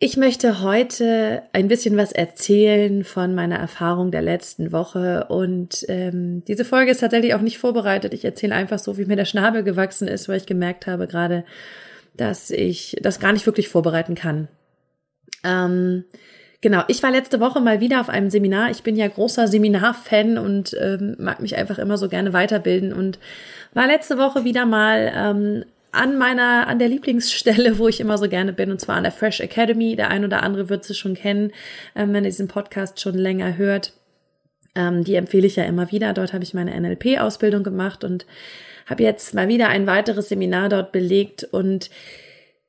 Ich 0.00 0.16
möchte 0.16 0.62
heute 0.62 1.42
ein 1.52 1.66
bisschen 1.66 1.96
was 1.96 2.12
erzählen 2.12 3.02
von 3.02 3.34
meiner 3.34 3.56
Erfahrung 3.56 4.12
der 4.12 4.22
letzten 4.22 4.70
Woche 4.70 5.26
und 5.28 5.84
ähm, 5.88 6.44
diese 6.46 6.64
Folge 6.64 6.92
ist 6.92 7.00
tatsächlich 7.00 7.34
auch 7.34 7.40
nicht 7.40 7.58
vorbereitet. 7.58 8.14
Ich 8.14 8.24
erzähle 8.24 8.54
einfach 8.54 8.78
so, 8.78 8.96
wie 8.96 9.06
mir 9.06 9.16
der 9.16 9.24
Schnabel 9.24 9.64
gewachsen 9.64 10.06
ist, 10.06 10.28
weil 10.28 10.36
ich 10.36 10.46
gemerkt 10.46 10.86
habe 10.86 11.08
gerade, 11.08 11.44
dass 12.16 12.50
ich 12.50 12.96
das 13.02 13.18
gar 13.18 13.32
nicht 13.32 13.44
wirklich 13.46 13.68
vorbereiten 13.68 14.14
kann. 14.14 14.46
Ähm, 15.42 16.04
genau, 16.60 16.84
ich 16.86 17.02
war 17.02 17.10
letzte 17.10 17.40
Woche 17.40 17.60
mal 17.60 17.80
wieder 17.80 18.00
auf 18.00 18.08
einem 18.08 18.30
Seminar. 18.30 18.70
Ich 18.70 18.84
bin 18.84 18.94
ja 18.94 19.08
großer 19.08 19.48
Seminarfan 19.48 20.38
und 20.38 20.76
ähm, 20.80 21.16
mag 21.18 21.40
mich 21.40 21.56
einfach 21.56 21.78
immer 21.78 21.98
so 21.98 22.08
gerne 22.08 22.32
weiterbilden 22.32 22.92
und 22.92 23.18
war 23.74 23.88
letzte 23.88 24.16
Woche 24.16 24.44
wieder 24.44 24.64
mal 24.64 25.12
ähm, 25.12 25.64
an 25.92 26.18
meiner, 26.18 26.66
an 26.66 26.78
der 26.78 26.88
Lieblingsstelle, 26.88 27.78
wo 27.78 27.88
ich 27.88 28.00
immer 28.00 28.18
so 28.18 28.28
gerne 28.28 28.52
bin, 28.52 28.70
und 28.70 28.80
zwar 28.80 28.96
an 28.96 29.04
der 29.04 29.12
Fresh 29.12 29.40
Academy. 29.40 29.96
Der 29.96 30.10
ein 30.10 30.24
oder 30.24 30.42
andere 30.42 30.68
wird 30.68 30.84
sie 30.84 30.94
schon 30.94 31.14
kennen, 31.14 31.52
ähm, 31.94 32.12
wenn 32.12 32.24
er 32.24 32.30
diesen 32.30 32.48
Podcast 32.48 33.00
schon 33.00 33.14
länger 33.14 33.56
hört. 33.56 33.92
Ähm, 34.74 35.04
die 35.04 35.14
empfehle 35.14 35.46
ich 35.46 35.56
ja 35.56 35.64
immer 35.64 35.90
wieder. 35.90 36.12
Dort 36.12 36.32
habe 36.32 36.44
ich 36.44 36.54
meine 36.54 36.78
NLP-Ausbildung 36.78 37.62
gemacht 37.62 38.04
und 38.04 38.26
habe 38.86 39.02
jetzt 39.02 39.34
mal 39.34 39.48
wieder 39.48 39.68
ein 39.68 39.86
weiteres 39.86 40.28
Seminar 40.28 40.68
dort 40.68 40.92
belegt. 40.92 41.44
Und 41.44 41.90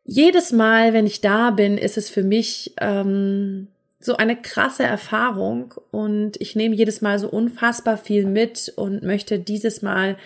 jedes 0.03 0.51
Mal, 0.51 0.93
wenn 0.93 1.05
ich 1.05 1.21
da 1.21 1.51
bin, 1.51 1.77
ist 1.77 1.97
es 1.97 2.09
für 2.09 2.23
mich 2.23 2.73
ähm, 2.79 3.67
so 3.99 4.15
eine 4.15 4.35
krasse 4.35 4.83
Erfahrung 4.83 5.73
und 5.91 6.39
ich 6.39 6.55
nehme 6.55 6.75
jedes 6.75 7.01
Mal 7.01 7.19
so 7.19 7.27
unfassbar 7.27 7.97
viel 7.97 8.25
mit 8.25 8.71
und 8.75 9.03
möchte 9.03 9.39
dieses 9.39 9.81
Mal 9.81 10.17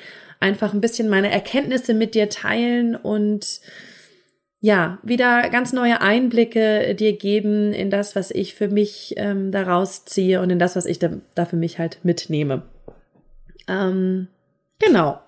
einfach 0.44 0.74
ein 0.74 0.82
bisschen 0.82 1.10
meine 1.10 1.32
Erkenntnisse 1.32 1.94
mit 1.94 2.14
dir 2.14 2.30
teilen 2.30 2.96
und 2.96 3.62
ja, 4.60 5.00
wieder 5.04 5.50
ganz 5.50 5.74
neue 5.74 6.02
Einblicke 6.02 6.96
dir 6.96 7.18
geben 7.18 7.74
in 7.74 7.90
das, 7.90 8.16
was 8.16 8.30
ich 8.30 8.54
für 8.54 8.68
mich 8.68 9.14
ähm, 9.18 9.52
daraus 9.52 10.06
ziehe 10.06 10.42
und 10.42 10.50
in 10.50 10.60
das, 10.60 10.76
was 10.76 10.86
ich 10.86 11.00
da, 11.00 11.12
da 11.36 11.46
für 11.46 11.56
mich 11.56 11.80
halt 11.80 12.00
mitnehme. 12.04 12.64
Ähm, 13.68 14.28
genau. 14.80 15.20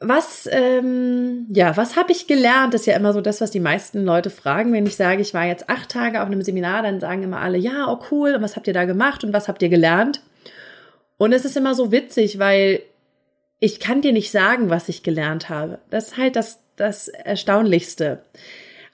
Was, 0.00 0.48
ähm, 0.50 1.46
ja, 1.48 1.76
was 1.76 1.96
habe 1.96 2.12
ich 2.12 2.26
gelernt? 2.26 2.72
Das 2.72 2.82
ist 2.82 2.86
ja 2.86 2.96
immer 2.96 3.12
so 3.12 3.20
das, 3.20 3.40
was 3.40 3.50
die 3.50 3.60
meisten 3.60 4.04
Leute 4.04 4.30
fragen. 4.30 4.72
Wenn 4.72 4.86
ich 4.86 4.96
sage, 4.96 5.20
ich 5.20 5.34
war 5.34 5.46
jetzt 5.46 5.68
acht 5.68 5.90
Tage 5.90 6.20
auf 6.20 6.26
einem 6.26 6.42
Seminar, 6.42 6.82
dann 6.82 7.00
sagen 7.00 7.22
immer 7.22 7.40
alle, 7.40 7.58
ja, 7.58 7.86
oh 7.88 7.98
cool, 8.10 8.34
und 8.34 8.42
was 8.42 8.56
habt 8.56 8.66
ihr 8.66 8.74
da 8.74 8.84
gemacht 8.84 9.24
und 9.24 9.32
was 9.32 9.48
habt 9.48 9.62
ihr 9.62 9.68
gelernt? 9.68 10.22
Und 11.16 11.32
es 11.32 11.44
ist 11.44 11.56
immer 11.56 11.74
so 11.74 11.90
witzig, 11.90 12.38
weil 12.38 12.80
ich 13.60 13.80
kann 13.80 14.02
dir 14.02 14.12
nicht 14.12 14.30
sagen, 14.30 14.70
was 14.70 14.88
ich 14.88 15.02
gelernt 15.02 15.48
habe. 15.48 15.78
Das 15.90 16.08
ist 16.08 16.16
halt 16.16 16.36
das, 16.36 16.60
das 16.76 17.08
Erstaunlichste. 17.08 18.22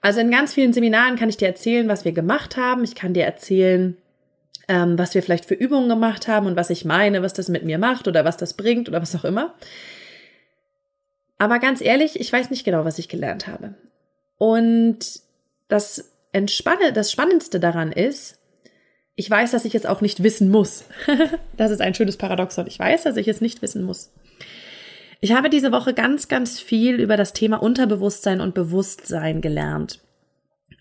Also 0.01 0.21
in 0.21 0.31
ganz 0.31 0.55
vielen 0.55 0.73
Seminaren 0.73 1.17
kann 1.17 1.29
ich 1.29 1.37
dir 1.37 1.49
erzählen, 1.49 1.89
was 1.89 2.05
wir 2.05 2.13
gemacht 2.13 2.57
haben. 2.57 2.85
Ich 2.85 2.95
kann 2.95 3.15
dir 3.15 3.25
erzählen, 3.25 3.97
ähm, 4.69 4.99
was 4.99 5.15
wir 5.15 5.23
vielleicht 5.23 5.45
für 5.45 5.55
Übungen 5.55 5.89
gemacht 5.89 6.29
haben 6.29 6.47
und 6.47 6.57
was 6.57 6.71
ich 6.71 6.85
meine, 6.85 7.23
was 7.23 7.35
das 7.35 7.49
mit 7.49 7.65
mir 7.65 7.79
macht 7.79 8.09
oder 8.09 8.25
was 8.25 8.37
das 8.37 8.55
bringt 8.55 8.89
oder 8.89 9.03
was 9.03 9.15
auch 9.15 9.25
immer. 9.25 9.55
Aber 11.39 11.59
ganz 11.59 11.81
ehrlich, 11.81 12.19
ich 12.21 12.33
weiß 12.33 12.51
nicht 12.51 12.65
genau, 12.65 12.85
was 12.85 12.99
ich 12.99 13.09
gelernt 13.09 13.47
habe. 13.47 13.75
Und 14.39 15.21
das 15.69 16.13
Entspanne, 16.33 16.93
das 16.93 17.13
Spannendste 17.13 17.61
daran 17.61 17.93
ist, 17.93 18.39
ich 19.17 19.31
weiß, 19.31 19.53
dass 19.53 19.65
ich 19.65 19.75
es 19.75 19.87
auch 19.87 20.01
nicht 20.01 20.23
wissen 20.23 20.51
muss. 20.51 20.85
das 21.57 21.71
ist 21.71 21.81
ein 21.81 21.95
schönes 21.95 22.17
Paradoxon. 22.17 22.67
Ich 22.67 22.79
weiß, 22.79 23.05
dass 23.05 23.17
ich 23.17 23.29
es 23.29 23.41
nicht 23.41 23.63
wissen 23.63 23.85
muss. 23.85 24.11
Ich 25.25 25.33
habe 25.33 25.49
diese 25.49 25.73
Woche 25.73 25.95
ganz, 25.95 26.29
ganz 26.29 26.61
viel 26.61 27.01
über 27.01 27.17
das 27.17 27.33
Thema 27.33 27.57
Unterbewusstsein 27.57 28.43
und 28.43 28.53
Bewusstsein 28.53 29.41
gelernt. 29.41 30.03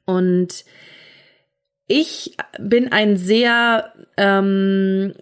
Und 0.03 0.65
ich 1.87 2.35
bin 2.59 2.91
ein 2.91 3.15
sehr 3.15 3.93
ähm, 4.17 5.13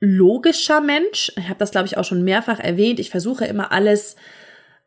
logischer 0.00 0.80
Mensch. 0.80 1.32
Ich 1.36 1.44
habe 1.44 1.60
das, 1.60 1.70
glaube 1.70 1.86
ich, 1.86 1.96
auch 1.96 2.02
schon 2.02 2.24
mehrfach 2.24 2.58
erwähnt. 2.58 2.98
Ich 2.98 3.10
versuche 3.10 3.44
immer 3.44 3.70
alles 3.70 4.16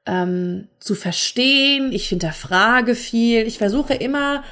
ähm, 0.05 0.67
zu 0.81 0.93
verstehen. 0.93 1.93
Ich 1.93 2.09
hinterfrage 2.09 2.95
viel. 2.95 3.47
Ich 3.47 3.59
versuche 3.59 3.93
immer, 3.93 4.43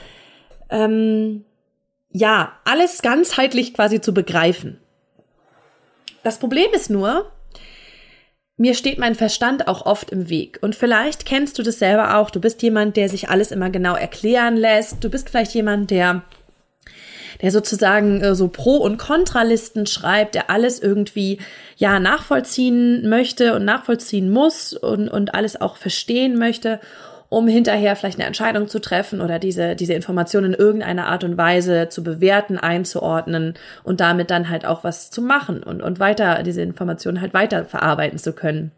ähm, 0.69 1.43
ja, 2.11 2.53
alles 2.63 3.01
ganzheitlich 3.01 3.73
quasi 3.73 3.99
zu 3.99 4.13
begreifen. 4.13 4.79
Das 6.23 6.39
Problem 6.39 6.71
ist 6.71 6.89
nur, 6.89 7.29
mir 8.57 8.73
steht 8.73 8.97
mein 8.97 9.13
Verstand 9.13 9.67
auch 9.67 9.85
oft 9.85 10.09
im 10.09 10.29
Weg. 10.29 10.57
Und 10.61 10.75
vielleicht 10.75 11.25
kennst 11.25 11.59
du 11.59 11.63
das 11.63 11.77
selber 11.77 12.17
auch. 12.17 12.31
Du 12.31 12.41
bist 12.41 12.61
jemand, 12.63 12.97
der 12.97 13.07
sich 13.07 13.29
alles 13.29 13.51
immer 13.51 13.69
genau 13.69 13.95
erklären 13.95 14.57
lässt. 14.57 15.03
Du 15.03 15.09
bist 15.09 15.29
vielleicht 15.29 15.53
jemand, 15.53 15.91
der 15.91 16.23
der 17.41 17.51
sozusagen 17.51 18.21
äh, 18.21 18.33
so 18.33 18.47
Pro- 18.47 18.77
und 18.77 18.97
Kontralisten 18.97 19.85
schreibt, 19.85 20.33
der 20.33 20.49
alles 20.49 20.79
irgendwie 20.79 21.39
ja 21.75 21.99
nachvollziehen 21.99 23.07
möchte 23.07 23.53
und 23.53 23.63
nachvollziehen 23.63 24.31
muss 24.31 24.73
und, 24.73 25.07
und 25.07 25.35
alles 25.35 25.59
auch 25.61 25.77
verstehen 25.77 26.39
möchte 26.39 26.79
um 27.29 27.47
hinterher 27.47 27.95
vielleicht 27.95 28.19
eine 28.19 28.27
Entscheidung 28.27 28.67
zu 28.67 28.79
treffen 28.79 29.21
oder 29.21 29.39
diese, 29.39 29.75
diese 29.75 29.93
Informationen 29.93 30.53
in 30.53 30.59
irgendeiner 30.59 31.07
Art 31.07 31.23
und 31.23 31.37
Weise 31.37 31.89
zu 31.89 32.03
bewerten, 32.03 32.57
einzuordnen 32.57 33.55
und 33.83 33.99
damit 33.99 34.31
dann 34.31 34.49
halt 34.49 34.65
auch 34.65 34.83
was 34.83 35.11
zu 35.11 35.21
machen 35.21 35.63
und, 35.63 35.81
und 35.81 35.99
weiter, 35.99 36.43
diese 36.43 36.61
Informationen 36.61 37.21
halt 37.21 37.33
weiter 37.33 37.65
verarbeiten 37.65 38.17
zu 38.17 38.33
können. 38.33 38.71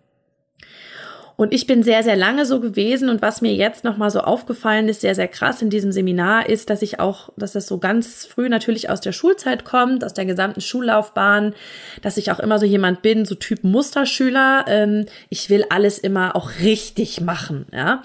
Und 1.39 1.53
ich 1.53 1.67
bin 1.67 1.83
sehr, 1.83 2.03
sehr 2.03 2.17
lange 2.17 2.45
so 2.45 2.59
gewesen. 2.59 3.07
Und 3.07 3.21
was 3.21 3.39
mir 3.39 3.53
jetzt 3.53 3.85
nochmal 3.85 4.11
so 4.11 4.19
aufgefallen 4.19 4.89
ist, 4.89 4.99
sehr, 4.99 5.15
sehr 5.15 5.29
krass 5.29 5.61
in 5.61 5.69
diesem 5.69 5.93
Seminar, 5.93 6.49
ist, 6.49 6.69
dass 6.69 6.81
ich 6.81 6.99
auch, 6.99 7.29
dass 7.37 7.53
das 7.53 7.65
so 7.65 7.77
ganz 7.77 8.25
früh 8.25 8.49
natürlich 8.49 8.89
aus 8.89 8.99
der 8.99 9.13
Schulzeit 9.13 9.63
kommt, 9.63 10.03
aus 10.03 10.13
der 10.13 10.25
gesamten 10.25 10.59
Schullaufbahn, 10.59 11.55
dass 12.01 12.17
ich 12.17 12.33
auch 12.33 12.41
immer 12.41 12.59
so 12.59 12.65
jemand 12.65 13.01
bin, 13.01 13.23
so 13.23 13.35
Typ 13.35 13.63
Musterschüler. 13.63 14.65
Ähm, 14.67 15.05
ich 15.29 15.49
will 15.49 15.63
alles 15.69 15.97
immer 15.97 16.35
auch 16.35 16.51
richtig 16.61 17.21
machen, 17.21 17.67
ja. 17.71 18.03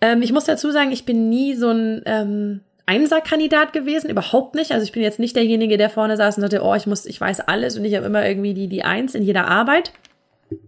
Ähm, 0.00 0.22
ich 0.22 0.32
muss 0.32 0.44
dazu 0.44 0.70
sagen, 0.70 0.92
ich 0.92 1.04
bin 1.04 1.28
nie 1.28 1.56
so 1.56 1.70
ein, 1.70 2.02
ähm, 2.06 2.60
Einser-Kandidat 2.86 3.72
gewesen, 3.72 4.10
überhaupt 4.10 4.54
nicht. 4.54 4.70
Also 4.70 4.84
ich 4.84 4.92
bin 4.92 5.02
jetzt 5.02 5.18
nicht 5.18 5.34
derjenige, 5.34 5.76
der 5.76 5.90
vorne 5.90 6.16
saß 6.16 6.36
und 6.36 6.42
sagte, 6.42 6.62
oh, 6.62 6.76
ich 6.76 6.86
muss, 6.86 7.04
ich 7.04 7.20
weiß 7.20 7.40
alles 7.40 7.76
und 7.76 7.84
ich 7.84 7.96
habe 7.96 8.06
immer 8.06 8.24
irgendwie 8.24 8.54
die, 8.54 8.68
die 8.68 8.84
Eins 8.84 9.16
in 9.16 9.24
jeder 9.24 9.48
Arbeit. 9.48 9.90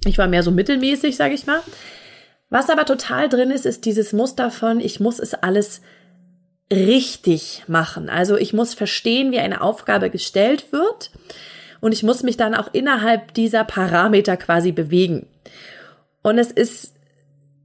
Ich 0.04 0.18
war 0.18 0.28
mehr 0.28 0.42
so 0.42 0.50
mittelmäßig, 0.50 1.16
sage 1.16 1.34
ich 1.34 1.46
mal. 1.46 1.60
Was 2.50 2.68
aber 2.70 2.84
total 2.84 3.28
drin 3.28 3.50
ist, 3.50 3.66
ist 3.66 3.84
dieses 3.84 4.12
Muster 4.12 4.50
von, 4.50 4.80
ich 4.80 5.00
muss 5.00 5.18
es 5.18 5.34
alles 5.34 5.80
richtig 6.72 7.64
machen. 7.66 8.08
Also 8.08 8.36
ich 8.36 8.52
muss 8.52 8.74
verstehen, 8.74 9.32
wie 9.32 9.38
eine 9.38 9.60
Aufgabe 9.60 10.10
gestellt 10.10 10.72
wird 10.72 11.10
und 11.80 11.92
ich 11.92 12.02
muss 12.02 12.22
mich 12.22 12.36
dann 12.36 12.54
auch 12.54 12.68
innerhalb 12.72 13.34
dieser 13.34 13.64
Parameter 13.64 14.36
quasi 14.36 14.72
bewegen. 14.72 15.26
Und 16.22 16.38
es 16.38 16.50
ist 16.50 16.94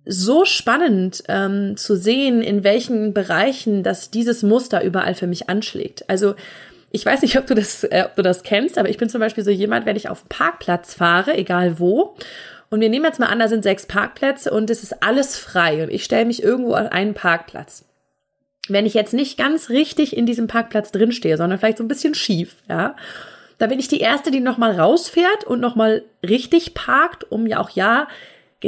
so 0.06 0.46
spannend 0.46 1.24
ähm, 1.28 1.76
zu 1.76 1.96
sehen, 1.96 2.42
in 2.42 2.64
welchen 2.64 3.14
Bereichen 3.14 3.84
das 3.84 4.10
dieses 4.10 4.42
Muster 4.42 4.84
überall 4.84 5.16
für 5.16 5.28
mich 5.28 5.50
anschlägt. 5.50 6.10
Also 6.10 6.36
ich 6.98 7.06
weiß 7.06 7.22
nicht, 7.22 7.38
ob 7.38 7.46
du 7.46 7.54
das, 7.54 7.84
äh, 7.84 8.04
ob 8.06 8.16
du 8.16 8.24
das 8.24 8.42
kennst, 8.42 8.78
aber 8.78 8.90
ich 8.90 8.98
bin 8.98 9.08
zum 9.08 9.22
Beispiel 9.22 9.44
so 9.44 9.52
jemand, 9.52 9.86
wenn 9.86 9.96
ich 9.96 10.10
auf 10.10 10.24
den 10.24 10.30
Parkplatz 10.30 10.96
fahre, 10.96 11.38
egal 11.38 11.78
wo, 11.78 12.16
und 12.70 12.82
wir 12.82 12.90
nehmen 12.90 13.06
jetzt 13.06 13.20
mal 13.20 13.28
an, 13.28 13.40
da 13.40 13.48
sind 13.48 13.64
sechs 13.64 13.86
Parkplätze 13.86 14.52
und 14.52 14.70
es 14.70 14.84
ist 14.84 15.04
alles 15.04 15.38
frei 15.38 15.84
und 15.84 15.90
ich 15.90 16.04
stelle 16.04 16.26
mich 16.26 16.44
irgendwo 16.44 16.74
an 16.74 16.88
einen 16.88 17.14
Parkplatz. 17.14 17.86
Wenn 18.68 18.86
ich 18.86 18.96
jetzt 18.96 19.14
nicht 19.14 19.38
ganz 19.38 19.70
richtig 19.70 20.18
in 20.18 20.26
diesem 20.26 20.48
Parkplatz 20.48 20.92
drinstehe, 20.92 21.38
sondern 21.38 21.60
vielleicht 21.60 21.78
so 21.78 21.84
ein 21.84 21.88
bisschen 21.88 22.16
schief, 22.16 22.58
ja, 22.68 22.96
da 23.60 23.68
bin 23.68 23.80
ich 23.80 23.88
die 23.88 24.02
erste, 24.02 24.32
die 24.32 24.42
nochmal 24.42 24.78
rausfährt 24.78 25.46
und 25.46 25.62
nochmal 25.62 26.04
richtig 26.28 26.74
parkt, 26.74 27.32
um 27.32 27.48
ja 27.48 27.60
auch 27.60 27.70
ja 27.70 28.08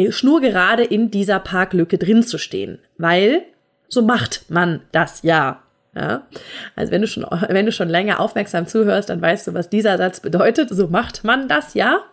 schnurgerade 0.09 0.83
in 0.83 1.11
dieser 1.11 1.39
Parklücke 1.39 1.97
drin 1.97 2.23
zu 2.23 2.37
stehen. 2.37 2.79
Weil 2.97 3.43
so 3.89 4.01
macht 4.01 4.45
man 4.49 4.81
das 4.91 5.23
ja. 5.23 5.61
Ja? 5.95 6.27
Also 6.75 6.91
wenn 6.91 7.01
du 7.01 7.07
schon, 7.07 7.25
wenn 7.49 7.65
du 7.65 7.71
schon 7.71 7.89
länger 7.89 8.19
aufmerksam 8.19 8.67
zuhörst, 8.67 9.09
dann 9.09 9.21
weißt 9.21 9.47
du, 9.47 9.53
was 9.53 9.69
dieser 9.69 9.97
Satz 9.97 10.19
bedeutet. 10.19 10.69
So 10.69 10.87
macht 10.87 11.23
man 11.23 11.47
das 11.47 11.73
ja. 11.73 12.03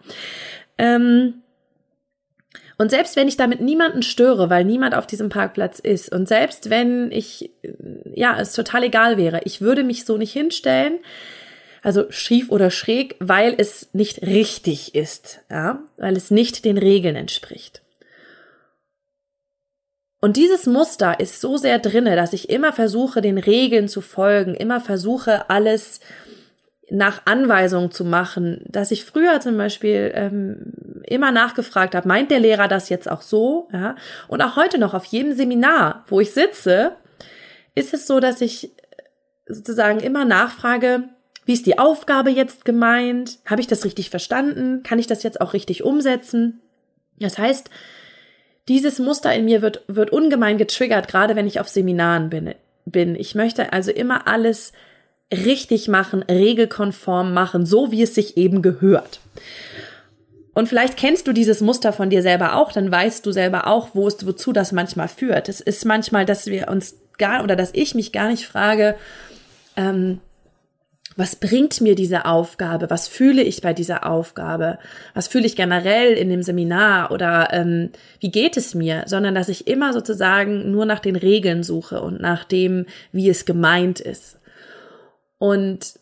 Ähm, 0.78 1.42
und 2.78 2.90
selbst 2.90 3.16
wenn 3.16 3.28
ich 3.28 3.38
damit 3.38 3.60
niemanden 3.60 4.02
störe, 4.02 4.50
weil 4.50 4.64
niemand 4.64 4.94
auf 4.94 5.06
diesem 5.06 5.30
Parkplatz 5.30 5.78
ist, 5.78 6.12
und 6.12 6.28
selbst 6.28 6.68
wenn 6.68 7.10
ich, 7.10 7.50
ja, 8.14 8.38
es 8.38 8.52
total 8.52 8.84
egal 8.84 9.16
wäre, 9.16 9.40
ich 9.44 9.62
würde 9.62 9.82
mich 9.82 10.04
so 10.04 10.18
nicht 10.18 10.32
hinstellen, 10.32 10.98
Also 11.82 12.10
schief 12.10 12.50
oder 12.50 12.70
schräg, 12.72 13.14
weil 13.20 13.54
es 13.56 13.90
nicht 13.92 14.22
richtig 14.22 14.96
ist, 14.96 15.40
ja, 15.48 15.78
weil 15.96 16.16
es 16.16 16.32
nicht 16.32 16.64
den 16.64 16.78
Regeln 16.78 17.14
entspricht. 17.14 17.80
Und 20.20 20.36
dieses 20.36 20.66
Muster 20.66 21.20
ist 21.20 21.40
so 21.40 21.56
sehr 21.56 21.78
drinne, 21.78 22.16
dass 22.16 22.32
ich 22.32 22.48
immer 22.48 22.72
versuche, 22.72 23.20
den 23.20 23.38
Regeln 23.38 23.88
zu 23.88 24.00
folgen, 24.00 24.54
immer 24.54 24.80
versuche, 24.80 25.50
alles 25.50 26.00
nach 26.88 27.22
Anweisung 27.24 27.90
zu 27.90 28.04
machen, 28.04 28.64
dass 28.68 28.92
ich 28.92 29.04
früher 29.04 29.40
zum 29.40 29.56
Beispiel 29.56 30.12
ähm, 30.14 31.02
immer 31.04 31.32
nachgefragt 31.32 31.94
habe, 31.94 32.06
meint 32.06 32.30
der 32.30 32.40
Lehrer 32.40 32.68
das 32.68 32.88
jetzt 32.88 33.10
auch 33.10 33.22
so? 33.22 33.68
Ja? 33.72 33.96
Und 34.28 34.40
auch 34.40 34.56
heute 34.56 34.78
noch 34.78 34.94
auf 34.94 35.04
jedem 35.04 35.32
Seminar, 35.32 36.04
wo 36.06 36.20
ich 36.20 36.32
sitze, 36.32 36.92
ist 37.74 37.92
es 37.92 38.06
so, 38.06 38.20
dass 38.20 38.40
ich 38.40 38.70
sozusagen 39.48 40.00
immer 40.00 40.24
nachfrage, 40.24 41.04
wie 41.44 41.52
ist 41.52 41.66
die 41.66 41.78
Aufgabe 41.78 42.30
jetzt 42.30 42.64
gemeint? 42.64 43.38
Habe 43.46 43.60
ich 43.60 43.66
das 43.66 43.84
richtig 43.84 44.10
verstanden? 44.10 44.82
Kann 44.82 44.98
ich 44.98 45.06
das 45.06 45.22
jetzt 45.22 45.40
auch 45.40 45.52
richtig 45.52 45.84
umsetzen? 45.84 46.60
Das 47.18 47.38
heißt, 47.38 47.70
dieses 48.68 48.98
Muster 48.98 49.32
in 49.34 49.44
mir 49.44 49.62
wird, 49.62 49.82
wird 49.86 50.10
ungemein 50.10 50.58
getriggert, 50.58 51.08
gerade 51.08 51.36
wenn 51.36 51.46
ich 51.46 51.60
auf 51.60 51.68
Seminaren 51.68 52.30
bin. 52.30 52.54
bin. 52.84 53.14
Ich 53.14 53.34
möchte 53.34 53.72
also 53.72 53.90
immer 53.90 54.26
alles 54.26 54.72
richtig 55.32 55.88
machen, 55.88 56.22
regelkonform 56.22 57.32
machen, 57.32 57.66
so 57.66 57.90
wie 57.90 58.02
es 58.02 58.14
sich 58.14 58.36
eben 58.36 58.62
gehört. 58.62 59.20
Und 60.54 60.68
vielleicht 60.68 60.96
kennst 60.96 61.26
du 61.26 61.32
dieses 61.32 61.60
Muster 61.60 61.92
von 61.92 62.08
dir 62.08 62.22
selber 62.22 62.56
auch, 62.56 62.72
dann 62.72 62.90
weißt 62.90 63.26
du 63.26 63.32
selber 63.32 63.66
auch, 63.66 63.90
wo 63.92 64.06
es, 64.08 64.26
wozu 64.26 64.52
das 64.52 64.72
manchmal 64.72 65.08
führt. 65.08 65.48
Es 65.48 65.60
ist 65.60 65.84
manchmal, 65.84 66.24
dass 66.24 66.46
wir 66.46 66.68
uns 66.68 66.96
gar 67.18 67.44
oder 67.44 67.56
dass 67.56 67.70
ich 67.74 67.94
mich 67.94 68.12
gar 68.12 68.28
nicht 68.28 68.46
frage, 68.46 68.94
ähm, 69.76 70.20
was 71.16 71.34
bringt 71.36 71.80
mir 71.80 71.94
diese 71.94 72.26
Aufgabe? 72.26 72.90
Was 72.90 73.08
fühle 73.08 73.42
ich 73.42 73.62
bei 73.62 73.72
dieser 73.72 74.06
Aufgabe? 74.06 74.78
Was 75.14 75.28
fühle 75.28 75.46
ich 75.46 75.56
generell 75.56 76.12
in 76.12 76.28
dem 76.28 76.42
Seminar 76.42 77.10
oder 77.10 77.48
ähm, 77.52 77.90
wie 78.20 78.30
geht 78.30 78.58
es 78.58 78.74
mir? 78.74 79.04
Sondern 79.06 79.34
dass 79.34 79.48
ich 79.48 79.66
immer 79.66 79.94
sozusagen 79.94 80.70
nur 80.70 80.84
nach 80.84 81.00
den 81.00 81.16
Regeln 81.16 81.62
suche 81.62 82.02
und 82.02 82.20
nach 82.20 82.44
dem, 82.44 82.84
wie 83.12 83.30
es 83.30 83.46
gemeint 83.46 83.98
ist. 83.98 84.38
Und 85.38 85.98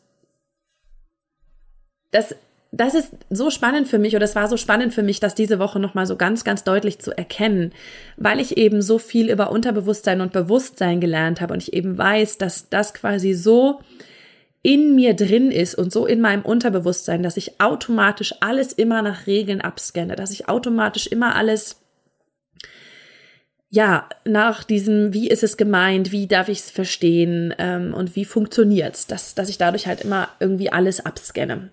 das, 2.11 2.35
das 2.73 2.95
ist 2.95 3.13
so 3.31 3.51
spannend 3.51 3.87
für 3.87 4.01
mich 4.01 4.17
oder 4.17 4.25
es 4.25 4.35
war 4.35 4.49
so 4.49 4.57
spannend 4.57 4.95
für 4.95 5.05
mich, 5.05 5.21
das 5.21 5.37
diese 5.37 5.61
Woche 5.61 5.79
nochmal 5.79 6.07
so 6.07 6.17
ganz, 6.17 6.43
ganz 6.43 6.65
deutlich 6.65 6.99
zu 6.99 7.17
erkennen, 7.17 7.73
weil 8.17 8.41
ich 8.41 8.57
eben 8.57 8.83
so 8.83 8.99
viel 8.99 9.31
über 9.31 9.53
Unterbewusstsein 9.53 10.21
und 10.21 10.33
Bewusstsein 10.33 11.01
gelernt 11.01 11.41
habe 11.41 11.55
und 11.55 11.63
ich 11.63 11.73
eben 11.73 11.97
weiß, 11.97 12.39
dass 12.39 12.69
das 12.69 12.95
quasi 12.95 13.35
so 13.35 13.81
in 14.65 14.95
mir 14.95 15.15
drin 15.15 15.51
ist 15.51 15.75
und 15.75 15.93
so 15.93 16.07
in 16.07 16.23
meinem 16.23 16.43
Unterbewusstsein, 16.43 17.23
dass 17.23 17.37
ich 17.37 17.61
automatisch 17.61 18.35
alles 18.41 18.73
immer 18.73 19.03
nach 19.03 19.27
Regeln 19.27 19.61
abscanne, 19.61 20.17
dass 20.17 20.31
ich 20.31 20.49
automatisch 20.49 21.07
immer 21.07 21.37
alles 21.37 21.83
ja, 23.69 24.09
nach 24.25 24.65
diesem, 24.65 25.13
wie 25.13 25.29
ist 25.29 25.43
es 25.43 25.57
gemeint, 25.57 26.13
wie 26.13 26.29
darf 26.29 26.49
ich 26.49 26.61
es 26.61 26.71
verstehen 26.71 27.53
ähm, 27.59 27.93
und 27.93 28.17
wie 28.17 28.25
funktioniert's, 28.25 29.07
dass, 29.07 29.35
dass 29.35 29.49
ich 29.49 29.59
dadurch 29.59 29.87
halt 29.87 30.01
immer 30.01 30.29
irgendwie 30.41 30.71
alles 30.73 31.05
abscanne. 31.05 31.71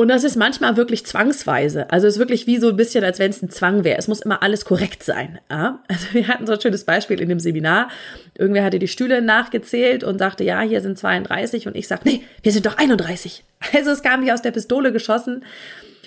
Und 0.00 0.08
das 0.08 0.24
ist 0.24 0.34
manchmal 0.34 0.78
wirklich 0.78 1.04
zwangsweise. 1.04 1.90
Also 1.90 2.06
es 2.06 2.14
ist 2.14 2.18
wirklich 2.18 2.46
wie 2.46 2.56
so 2.56 2.70
ein 2.70 2.76
bisschen, 2.76 3.04
als 3.04 3.18
wenn 3.18 3.28
es 3.28 3.42
ein 3.42 3.50
Zwang 3.50 3.84
wäre. 3.84 3.98
Es 3.98 4.08
muss 4.08 4.22
immer 4.22 4.42
alles 4.42 4.64
korrekt 4.64 5.02
sein. 5.02 5.40
Ja? 5.50 5.82
Also 5.88 6.06
wir 6.12 6.26
hatten 6.26 6.46
so 6.46 6.54
ein 6.54 6.60
schönes 6.62 6.84
Beispiel 6.84 7.20
in 7.20 7.28
dem 7.28 7.38
Seminar. 7.38 7.90
Irgendwer 8.38 8.64
hatte 8.64 8.78
die 8.78 8.88
Stühle 8.88 9.20
nachgezählt 9.20 10.02
und 10.02 10.18
sagte, 10.18 10.42
ja, 10.42 10.62
hier 10.62 10.80
sind 10.80 10.98
32. 10.98 11.66
Und 11.66 11.76
ich 11.76 11.86
sagte, 11.86 12.08
nee, 12.08 12.22
wir 12.42 12.50
sind 12.50 12.64
doch 12.64 12.78
31. 12.78 13.44
Also 13.74 13.90
es 13.90 14.02
kam 14.02 14.24
wie 14.24 14.32
aus 14.32 14.40
der 14.40 14.52
Pistole 14.52 14.90
geschossen 14.90 15.44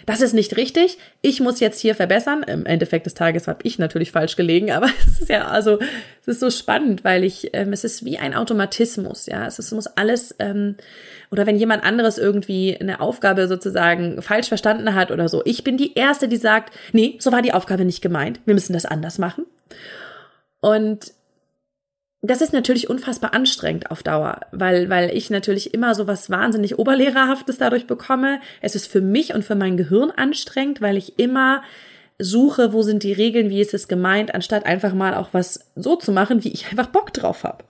das 0.05 0.21
ist 0.21 0.33
nicht 0.33 0.57
richtig, 0.57 0.97
ich 1.21 1.39
muss 1.39 1.59
jetzt 1.59 1.79
hier 1.79 1.95
verbessern. 1.95 2.43
Im 2.43 2.65
Endeffekt 2.65 3.05
des 3.05 3.13
Tages 3.13 3.47
habe 3.47 3.59
ich 3.63 3.79
natürlich 3.79 4.11
falsch 4.11 4.35
gelegen, 4.35 4.71
aber 4.73 4.87
es 4.99 5.21
ist 5.21 5.29
ja, 5.29 5.47
also, 5.47 5.79
es 6.21 6.27
ist 6.27 6.39
so 6.39 6.49
spannend, 6.49 7.03
weil 7.03 7.23
ich, 7.23 7.49
ähm, 7.53 7.73
es 7.73 7.83
ist 7.83 8.05
wie 8.05 8.17
ein 8.17 8.33
Automatismus, 8.33 9.25
ja. 9.25 9.45
Es, 9.45 9.59
ist, 9.59 9.67
es 9.67 9.71
muss 9.71 9.87
alles, 9.87 10.35
ähm, 10.39 10.75
oder 11.31 11.45
wenn 11.45 11.57
jemand 11.57 11.83
anderes 11.83 12.17
irgendwie 12.17 12.77
eine 12.79 12.99
Aufgabe 12.99 13.47
sozusagen 13.47 14.21
falsch 14.21 14.47
verstanden 14.47 14.93
hat 14.93 15.11
oder 15.11 15.27
so. 15.29 15.41
Ich 15.45 15.63
bin 15.63 15.77
die 15.77 15.93
Erste, 15.95 16.27
die 16.27 16.37
sagt, 16.37 16.73
nee, 16.91 17.17
so 17.19 17.31
war 17.31 17.41
die 17.41 17.53
Aufgabe 17.53 17.85
nicht 17.85 18.01
gemeint, 18.01 18.39
wir 18.45 18.53
müssen 18.53 18.73
das 18.73 18.85
anders 18.85 19.17
machen. 19.17 19.45
Und 20.59 21.11
das 22.25 22.41
ist 22.41 22.53
natürlich 22.53 22.89
unfassbar 22.89 23.33
anstrengend 23.33 23.91
auf 23.91 24.01
Dauer, 24.01 24.39
weil, 24.53 24.89
weil 24.89 25.15
ich 25.15 25.29
natürlich 25.29 25.73
immer 25.73 25.93
so 25.93 26.07
was 26.07 26.29
wahnsinnig 26.29 26.79
Oberlehrerhaftes 26.79 27.57
dadurch 27.57 27.85
bekomme. 27.85 28.39
Es 28.61 28.75
ist 28.75 28.87
für 28.87 29.01
mich 29.01 29.35
und 29.35 29.43
für 29.43 29.55
mein 29.55 29.75
Gehirn 29.75 30.09
anstrengend, 30.09 30.79
weil 30.79 30.95
ich 30.95 31.19
immer 31.19 31.63
suche, 32.19 32.71
wo 32.71 32.81
sind 32.81 33.03
die 33.03 33.11
Regeln, 33.11 33.49
wie 33.49 33.59
ist 33.59 33.73
es 33.73 33.89
gemeint, 33.89 34.33
anstatt 34.33 34.65
einfach 34.65 34.93
mal 34.93 35.15
auch 35.15 35.29
was 35.33 35.71
so 35.75 35.97
zu 35.97 36.13
machen, 36.13 36.45
wie 36.45 36.53
ich 36.53 36.67
einfach 36.71 36.87
Bock 36.87 37.11
drauf 37.11 37.43
habe. 37.43 37.65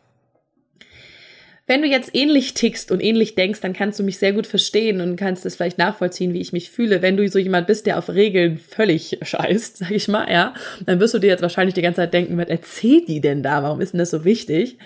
Wenn 1.66 1.82
du 1.82 1.88
jetzt 1.88 2.14
ähnlich 2.14 2.54
tickst 2.56 2.92
und 2.92 3.02
ähnlich 3.02 3.36
denkst, 3.36 3.62
dann 3.62 3.72
kannst 3.72 3.98
du 3.98 4.04
mich 4.04 4.18
sehr 4.18 4.34
gut 4.34 4.48
verstehen 4.48 5.00
und 5.00 5.16
kannst 5.16 5.46
es 5.46 5.56
vielleicht 5.56 5.78
nachvollziehen, 5.78 6.34
wie 6.34 6.42
ich 6.42 6.52
mich 6.52 6.70
fühle. 6.70 7.02
Wenn 7.02 7.16
du 7.16 7.26
so 7.30 7.40
jemand 7.40 7.68
bist, 7.68 7.86
der 7.86 7.98
auf 7.98 8.10
Regeln 8.10 8.58
völlig 8.58 9.20
scheißt, 9.22 9.78
sag 9.78 9.92
ich 9.92 10.10
mal, 10.10 10.30
ja, 10.30 10.54
dann 10.86 11.00
wirst 11.00 11.14
du 11.14 11.20
dir 11.20 11.28
jetzt 11.28 11.42
wahrscheinlich 11.42 11.74
die 11.74 11.82
ganze 11.82 12.02
Zeit 12.02 12.14
denken, 12.14 12.38
was 12.38 12.50
erzählt 12.50 13.08
die 13.08 13.22
denn 13.22 13.44
da? 13.44 13.64
Warum 13.64 13.80
ist 13.80 13.94
denn 13.94 14.00
das 14.00 14.12
so 14.12 14.26
wichtig? 14.26 14.78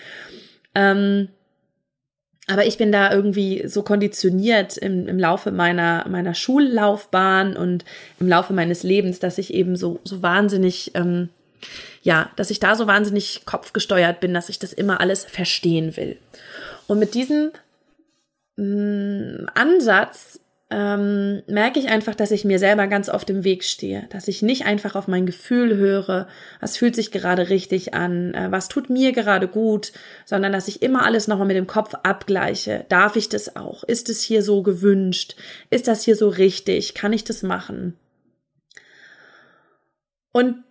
Ähm, 0.75 1.29
aber 2.45 2.65
ich 2.65 2.77
bin 2.77 2.91
da 2.91 3.11
irgendwie 3.11 3.67
so 3.67 3.83
konditioniert 3.83 4.77
im, 4.77 5.07
im 5.07 5.19
Laufe 5.19 5.51
meiner, 5.51 6.07
meiner 6.07 6.33
Schullaufbahn 6.33 7.57
und 7.57 7.83
im 8.19 8.27
Laufe 8.27 8.53
meines 8.53 8.83
Lebens, 8.83 9.19
dass 9.19 9.37
ich 9.37 9.53
eben 9.53 9.75
so, 9.75 9.99
so 10.05 10.21
wahnsinnig, 10.21 10.91
ähm, 10.93 11.29
ja, 12.07 12.31
dass 12.37 12.51
ich 12.51 12.61
da 12.61 12.73
so 12.75 12.87
wahnsinnig 12.87 13.41
kopfgesteuert 13.45 14.21
bin, 14.21 14.33
dass 14.33 14.47
ich 14.47 14.59
das 14.59 14.71
immer 14.71 15.01
alles 15.01 15.25
verstehen 15.25 15.97
will. 15.97 16.17
Und 16.87 16.99
mit 16.99 17.15
diesem 17.15 17.51
mh, 18.55 18.63
mm, 18.63 19.49
Ansatz 19.53 20.39
ähm, 20.69 21.43
merke 21.47 21.79
ich 21.79 21.89
einfach, 21.89 22.15
dass 22.15 22.31
ich 22.31 22.45
mir 22.45 22.59
selber 22.59 22.87
ganz 22.87 23.09
oft 23.09 23.29
im 23.29 23.43
Weg 23.43 23.65
stehe, 23.65 24.07
dass 24.09 24.29
ich 24.29 24.41
nicht 24.41 24.65
einfach 24.65 24.95
auf 24.95 25.09
mein 25.09 25.25
Gefühl 25.25 25.75
höre, 25.75 26.29
was 26.61 26.77
fühlt 26.77 26.95
sich 26.95 27.11
gerade 27.11 27.49
richtig 27.49 27.93
an, 27.93 28.33
äh, 28.33 28.47
was 28.51 28.69
tut 28.69 28.89
mir 28.89 29.11
gerade 29.11 29.49
gut, 29.49 29.91
sondern 30.23 30.53
dass 30.53 30.69
ich 30.69 30.81
immer 30.81 31.03
alles 31.03 31.27
nochmal 31.27 31.47
mit 31.47 31.57
dem 31.57 31.67
Kopf 31.67 31.93
abgleiche. 32.03 32.85
Darf 32.87 33.17
ich 33.17 33.27
das 33.27 33.57
auch? 33.57 33.83
Ist 33.83 34.07
es 34.07 34.21
hier 34.21 34.43
so 34.43 34.63
gewünscht? 34.63 35.35
Ist 35.69 35.89
das 35.89 36.03
hier 36.03 36.15
so 36.15 36.29
richtig? 36.29 36.93
Kann 36.93 37.11
ich 37.11 37.25
das 37.25 37.43
machen? 37.43 37.97
Und 40.31 40.63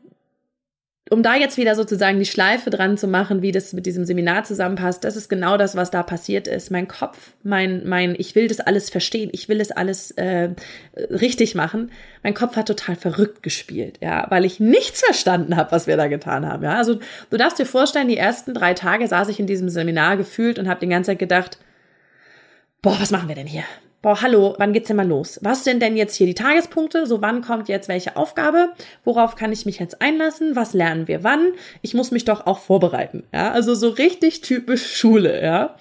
um 1.09 1.23
da 1.23 1.37
jetzt 1.37 1.57
wieder 1.57 1.77
sozusagen 1.77 2.19
die 2.19 2.27
Schleife 2.27 2.69
dran 2.69 2.99
zu 2.99 3.07
machen, 3.07 3.41
wie 3.41 3.53
das 3.53 3.73
mit 3.73 3.87
diesem 3.87 4.05
Seminar 4.05 4.43
zusammenpasst, 4.43 5.05
das 5.05 5.15
ist 5.15 5.29
genau 5.29 5.57
das, 5.57 5.77
was 5.77 5.93
da 5.93 6.03
passiert 6.03 6.49
ist. 6.49 6.71
Mein 6.73 6.89
Kopf, 6.89 7.33
mein, 7.45 7.87
mein, 7.87 8.17
ich 8.19 8.35
will 8.35 8.49
das 8.49 8.59
alles 8.59 8.91
verstehen, 8.91 9.31
ich 9.33 9.49
will 9.49 9.59
das 9.59 9.71
alles 9.71 10.11
äh, 10.13 10.51
richtig 10.97 11.55
machen. 11.55 11.93
Mein 12.25 12.35
Kopf 12.35 12.57
hat 12.57 12.67
total 12.67 12.97
verrückt 12.97 13.45
gespielt, 13.45 13.99
ja, 14.03 14.27
weil 14.31 14.45
ich 14.45 14.59
nichts 14.59 15.01
verstanden 15.01 15.57
habe, 15.57 15.71
was 15.71 15.87
wir 15.87 15.97
da 15.97 16.09
getan 16.09 16.45
haben. 16.45 16.65
Ja, 16.65 16.75
also 16.75 16.99
du 17.31 17.37
darfst 17.37 17.61
dir 17.61 17.67
vorstellen, 17.67 18.09
die 18.09 18.17
ersten 18.17 18.53
drei 18.53 18.75
Tage 18.75 19.07
saß 19.07 19.29
ich 19.29 19.39
in 19.39 19.47
diesem 19.47 19.69
Seminar 19.69 20.17
gefühlt 20.17 20.59
und 20.59 20.69
habe 20.69 20.81
die 20.81 20.89
ganze 20.89 21.13
Zeit 21.13 21.21
gedacht, 21.21 21.59
boah, 22.83 22.97
was 22.99 23.13
machen 23.13 23.29
wir 23.29 23.37
denn 23.37 23.47
hier? 23.47 23.65
Boah, 24.07 24.23
hallo, 24.23 24.55
wann 24.59 24.73
geht's 24.73 24.87
denn 24.87 24.97
mal 24.97 25.09
los? 25.09 25.41
Was 25.43 25.65
sind 25.65 25.83
denn 25.83 25.97
jetzt 25.97 26.15
hier 26.15 26.29
die 26.29 26.35
Tagespunkte? 26.35 27.07
So, 27.07 27.23
wann 27.23 27.43
kommt 27.43 27.69
jetzt 27.69 27.89
welche 27.89 28.15
Aufgabe? 28.15 28.69
Worauf 29.03 29.35
kann 29.35 29.51
ich 29.51 29.67
mich 29.67 29.81
jetzt 29.81 30.01
einlassen? 30.01 30.55
Was 30.55 30.75
lernen 30.75 31.09
wir 31.09 31.25
wann? 31.25 31.55
Ich 31.83 31.93
muss 31.93 32.13
mich 32.13 32.25
doch 32.25 32.47
auch 32.47 32.61
vorbereiten. 32.61 33.25
Ja, 33.35 33.51
also 33.51 33.75
so 33.75 33.89
richtig 33.89 34.43
typisch 34.43 34.95
Schule, 34.95 35.43
ja. 35.43 35.75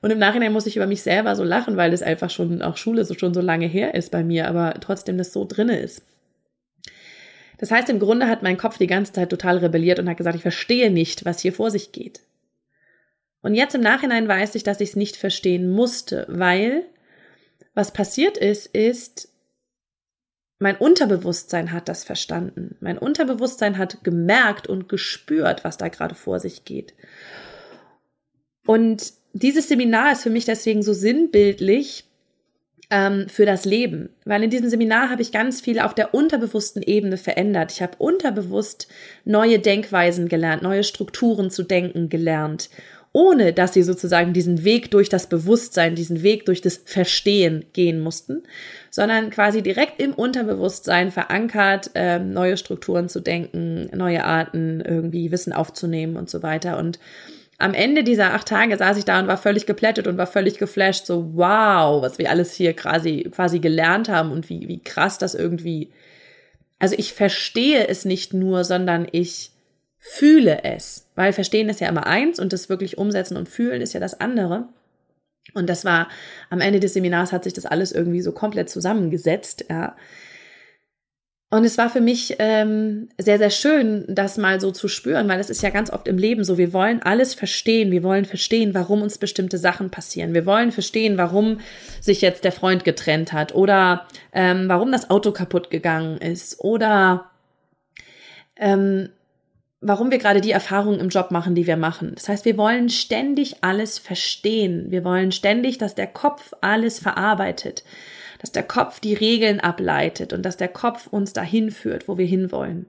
Und 0.00 0.12
im 0.12 0.20
Nachhinein 0.20 0.52
muss 0.52 0.68
ich 0.68 0.76
über 0.76 0.86
mich 0.86 1.02
selber 1.02 1.34
so 1.34 1.42
lachen, 1.42 1.76
weil 1.76 1.90
das 1.90 2.02
einfach 2.02 2.30
schon 2.30 2.62
auch 2.62 2.76
Schule 2.76 3.04
so 3.04 3.14
schon 3.14 3.34
so 3.34 3.40
lange 3.40 3.66
her 3.66 3.96
ist 3.96 4.12
bei 4.12 4.22
mir, 4.22 4.46
aber 4.46 4.74
trotzdem 4.78 5.18
das 5.18 5.32
so 5.32 5.44
drinne 5.44 5.80
ist. 5.80 6.02
Das 7.58 7.72
heißt, 7.72 7.90
im 7.90 7.98
Grunde 7.98 8.28
hat 8.28 8.44
mein 8.44 8.58
Kopf 8.58 8.78
die 8.78 8.86
ganze 8.86 9.12
Zeit 9.12 9.30
total 9.30 9.58
rebelliert 9.58 9.98
und 9.98 10.08
hat 10.08 10.18
gesagt, 10.18 10.36
ich 10.36 10.42
verstehe 10.42 10.92
nicht, 10.92 11.24
was 11.24 11.40
hier 11.40 11.52
vor 11.52 11.72
sich 11.72 11.90
geht. 11.90 12.20
Und 13.42 13.56
jetzt 13.56 13.74
im 13.74 13.80
Nachhinein 13.80 14.28
weiß 14.28 14.54
ich, 14.54 14.62
dass 14.62 14.80
ich 14.80 14.90
es 14.90 14.96
nicht 14.96 15.16
verstehen 15.16 15.68
musste, 15.68 16.26
weil 16.28 16.84
was 17.74 17.92
passiert 17.92 18.36
ist, 18.36 18.66
ist, 18.66 19.28
mein 20.58 20.76
Unterbewusstsein 20.76 21.72
hat 21.72 21.88
das 21.88 22.04
verstanden. 22.04 22.76
Mein 22.80 22.98
Unterbewusstsein 22.98 23.78
hat 23.78 24.04
gemerkt 24.04 24.68
und 24.68 24.88
gespürt, 24.88 25.64
was 25.64 25.76
da 25.76 25.88
gerade 25.88 26.14
vor 26.14 26.38
sich 26.38 26.64
geht. 26.64 26.94
Und 28.64 29.12
dieses 29.32 29.68
Seminar 29.68 30.12
ist 30.12 30.22
für 30.22 30.30
mich 30.30 30.44
deswegen 30.44 30.82
so 30.82 30.92
sinnbildlich 30.92 32.04
ähm, 32.90 33.28
für 33.28 33.46
das 33.46 33.64
Leben, 33.64 34.10
weil 34.24 34.44
in 34.44 34.50
diesem 34.50 34.68
Seminar 34.68 35.10
habe 35.10 35.22
ich 35.22 35.32
ganz 35.32 35.60
viel 35.60 35.80
auf 35.80 35.94
der 35.94 36.14
unterbewussten 36.14 36.82
Ebene 36.82 37.16
verändert. 37.16 37.72
Ich 37.72 37.82
habe 37.82 37.96
unterbewusst 37.98 38.86
neue 39.24 39.58
Denkweisen 39.58 40.28
gelernt, 40.28 40.62
neue 40.62 40.84
Strukturen 40.84 41.50
zu 41.50 41.64
denken 41.64 42.08
gelernt 42.08 42.68
ohne 43.12 43.52
dass 43.52 43.74
sie 43.74 43.82
sozusagen 43.82 44.32
diesen 44.32 44.64
Weg 44.64 44.90
durch 44.90 45.10
das 45.10 45.26
Bewusstsein, 45.26 45.94
diesen 45.94 46.22
Weg 46.22 46.46
durch 46.46 46.62
das 46.62 46.80
Verstehen 46.84 47.66
gehen 47.74 48.00
mussten, 48.00 48.42
sondern 48.90 49.30
quasi 49.30 49.62
direkt 49.62 50.00
im 50.00 50.14
Unterbewusstsein 50.14 51.10
verankert, 51.10 51.90
äh, 51.94 52.18
neue 52.18 52.56
Strukturen 52.56 53.10
zu 53.10 53.20
denken, 53.20 53.90
neue 53.94 54.24
Arten 54.24 54.80
irgendwie 54.80 55.30
Wissen 55.30 55.52
aufzunehmen 55.52 56.16
und 56.16 56.30
so 56.30 56.42
weiter. 56.42 56.78
Und 56.78 56.98
am 57.58 57.74
Ende 57.74 58.02
dieser 58.02 58.32
acht 58.34 58.48
Tage 58.48 58.76
saß 58.76 58.96
ich 58.96 59.04
da 59.04 59.20
und 59.20 59.28
war 59.28 59.36
völlig 59.36 59.66
geplättet 59.66 60.06
und 60.06 60.16
war 60.16 60.26
völlig 60.26 60.58
geflasht, 60.58 61.06
so 61.06 61.30
wow, 61.34 62.02
was 62.02 62.18
wir 62.18 62.30
alles 62.30 62.54
hier 62.54 62.74
quasi, 62.74 63.30
quasi 63.30 63.60
gelernt 63.60 64.08
haben 64.08 64.32
und 64.32 64.48
wie, 64.48 64.68
wie 64.68 64.82
krass 64.82 65.18
das 65.18 65.34
irgendwie. 65.34 65.90
Also 66.78 66.96
ich 66.98 67.12
verstehe 67.12 67.86
es 67.86 68.04
nicht 68.04 68.34
nur, 68.34 68.64
sondern 68.64 69.06
ich 69.12 69.51
fühle 70.04 70.64
es, 70.64 71.06
weil 71.14 71.32
verstehen 71.32 71.68
ist 71.68 71.80
ja 71.80 71.88
immer 71.88 72.08
eins 72.08 72.40
und 72.40 72.52
das 72.52 72.68
wirklich 72.68 72.98
umsetzen 72.98 73.36
und 73.36 73.48
fühlen 73.48 73.80
ist 73.80 73.92
ja 73.92 74.00
das 74.00 74.20
andere. 74.20 74.68
Und 75.54 75.68
das 75.68 75.84
war 75.84 76.08
am 76.50 76.60
Ende 76.60 76.80
des 76.80 76.94
Seminars 76.94 77.30
hat 77.30 77.44
sich 77.44 77.52
das 77.52 77.66
alles 77.66 77.92
irgendwie 77.92 78.20
so 78.20 78.32
komplett 78.32 78.68
zusammengesetzt, 78.68 79.64
ja. 79.70 79.96
Und 81.50 81.64
es 81.64 81.76
war 81.76 81.90
für 81.90 82.00
mich 82.00 82.36
ähm, 82.38 83.10
sehr, 83.18 83.36
sehr 83.36 83.50
schön, 83.50 84.06
das 84.08 84.38
mal 84.38 84.58
so 84.58 84.72
zu 84.72 84.88
spüren, 84.88 85.28
weil 85.28 85.38
es 85.38 85.50
ist 85.50 85.62
ja 85.62 85.68
ganz 85.68 85.90
oft 85.92 86.08
im 86.08 86.16
Leben 86.16 86.44
so, 86.44 86.56
wir 86.56 86.72
wollen 86.72 87.02
alles 87.02 87.34
verstehen, 87.34 87.92
wir 87.92 88.02
wollen 88.02 88.24
verstehen, 88.24 88.72
warum 88.74 89.02
uns 89.02 89.18
bestimmte 89.18 89.58
Sachen 89.58 89.90
passieren, 89.90 90.32
wir 90.32 90.46
wollen 90.46 90.72
verstehen, 90.72 91.18
warum 91.18 91.60
sich 92.00 92.22
jetzt 92.22 92.44
der 92.44 92.52
Freund 92.52 92.84
getrennt 92.84 93.34
hat 93.34 93.54
oder 93.54 94.08
ähm, 94.32 94.64
warum 94.66 94.90
das 94.90 95.10
Auto 95.10 95.30
kaputt 95.30 95.70
gegangen 95.70 96.16
ist 96.16 96.58
oder 96.58 97.30
ähm, 98.56 99.10
warum 99.82 100.12
wir 100.12 100.18
gerade 100.18 100.40
die 100.40 100.52
Erfahrungen 100.52 101.00
im 101.00 101.08
Job 101.08 101.32
machen, 101.32 101.54
die 101.56 101.66
wir 101.66 101.76
machen. 101.76 102.12
Das 102.14 102.28
heißt, 102.28 102.44
wir 102.44 102.56
wollen 102.56 102.88
ständig 102.88 103.56
alles 103.62 103.98
verstehen. 103.98 104.86
Wir 104.90 105.04
wollen 105.04 105.32
ständig, 105.32 105.76
dass 105.76 105.96
der 105.96 106.06
Kopf 106.06 106.54
alles 106.60 107.00
verarbeitet, 107.00 107.82
dass 108.40 108.52
der 108.52 108.62
Kopf 108.62 109.00
die 109.00 109.14
Regeln 109.14 109.58
ableitet 109.60 110.32
und 110.32 110.42
dass 110.44 110.56
der 110.56 110.68
Kopf 110.68 111.08
uns 111.08 111.32
dahin 111.32 111.72
führt, 111.72 112.06
wo 112.06 112.16
wir 112.16 112.26
hinwollen. 112.26 112.86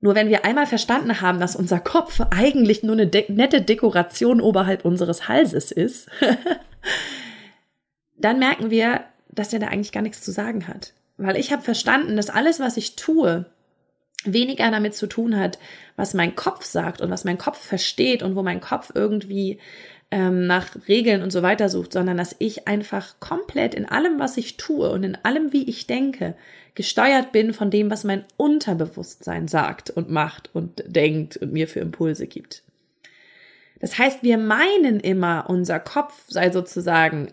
Nur 0.00 0.14
wenn 0.14 0.28
wir 0.28 0.44
einmal 0.44 0.66
verstanden 0.66 1.20
haben, 1.20 1.40
dass 1.40 1.56
unser 1.56 1.80
Kopf 1.80 2.20
eigentlich 2.30 2.82
nur 2.82 2.94
eine 2.94 3.06
de 3.06 3.30
nette 3.30 3.60
Dekoration 3.60 4.40
oberhalb 4.40 4.84
unseres 4.84 5.28
Halses 5.28 5.72
ist, 5.72 6.08
dann 8.18 8.38
merken 8.38 8.70
wir, 8.70 9.04
dass 9.28 9.50
der 9.50 9.60
da 9.60 9.68
eigentlich 9.68 9.92
gar 9.92 10.02
nichts 10.02 10.22
zu 10.22 10.32
sagen 10.32 10.68
hat. 10.68 10.94
Weil 11.18 11.36
ich 11.36 11.52
habe 11.52 11.62
verstanden, 11.62 12.16
dass 12.16 12.30
alles, 12.30 12.60
was 12.60 12.76
ich 12.76 12.96
tue, 12.96 13.46
weniger 14.32 14.70
damit 14.70 14.94
zu 14.94 15.06
tun 15.06 15.38
hat, 15.38 15.58
was 15.96 16.14
mein 16.14 16.36
Kopf 16.36 16.64
sagt 16.64 17.00
und 17.00 17.10
was 17.10 17.24
mein 17.24 17.38
Kopf 17.38 17.58
versteht 17.58 18.22
und 18.22 18.36
wo 18.36 18.42
mein 18.42 18.60
Kopf 18.60 18.92
irgendwie 18.94 19.58
ähm, 20.10 20.46
nach 20.46 20.76
Regeln 20.88 21.22
und 21.22 21.32
so 21.32 21.42
weiter 21.42 21.68
sucht, 21.68 21.92
sondern 21.92 22.16
dass 22.16 22.36
ich 22.38 22.68
einfach 22.68 23.18
komplett 23.20 23.74
in 23.74 23.86
allem, 23.86 24.18
was 24.18 24.36
ich 24.36 24.56
tue 24.56 24.90
und 24.90 25.02
in 25.02 25.16
allem, 25.22 25.52
wie 25.52 25.68
ich 25.68 25.86
denke, 25.86 26.34
gesteuert 26.74 27.32
bin 27.32 27.52
von 27.52 27.70
dem, 27.70 27.90
was 27.90 28.04
mein 28.04 28.24
Unterbewusstsein 28.36 29.48
sagt 29.48 29.90
und 29.90 30.10
macht 30.10 30.50
und 30.52 30.84
denkt 30.86 31.36
und 31.38 31.52
mir 31.52 31.66
für 31.66 31.80
Impulse 31.80 32.26
gibt. 32.26 32.62
Das 33.80 33.98
heißt, 33.98 34.22
wir 34.22 34.38
meinen 34.38 35.00
immer, 35.00 35.46
unser 35.48 35.80
Kopf 35.80 36.14
sei 36.28 36.50
sozusagen 36.50 37.32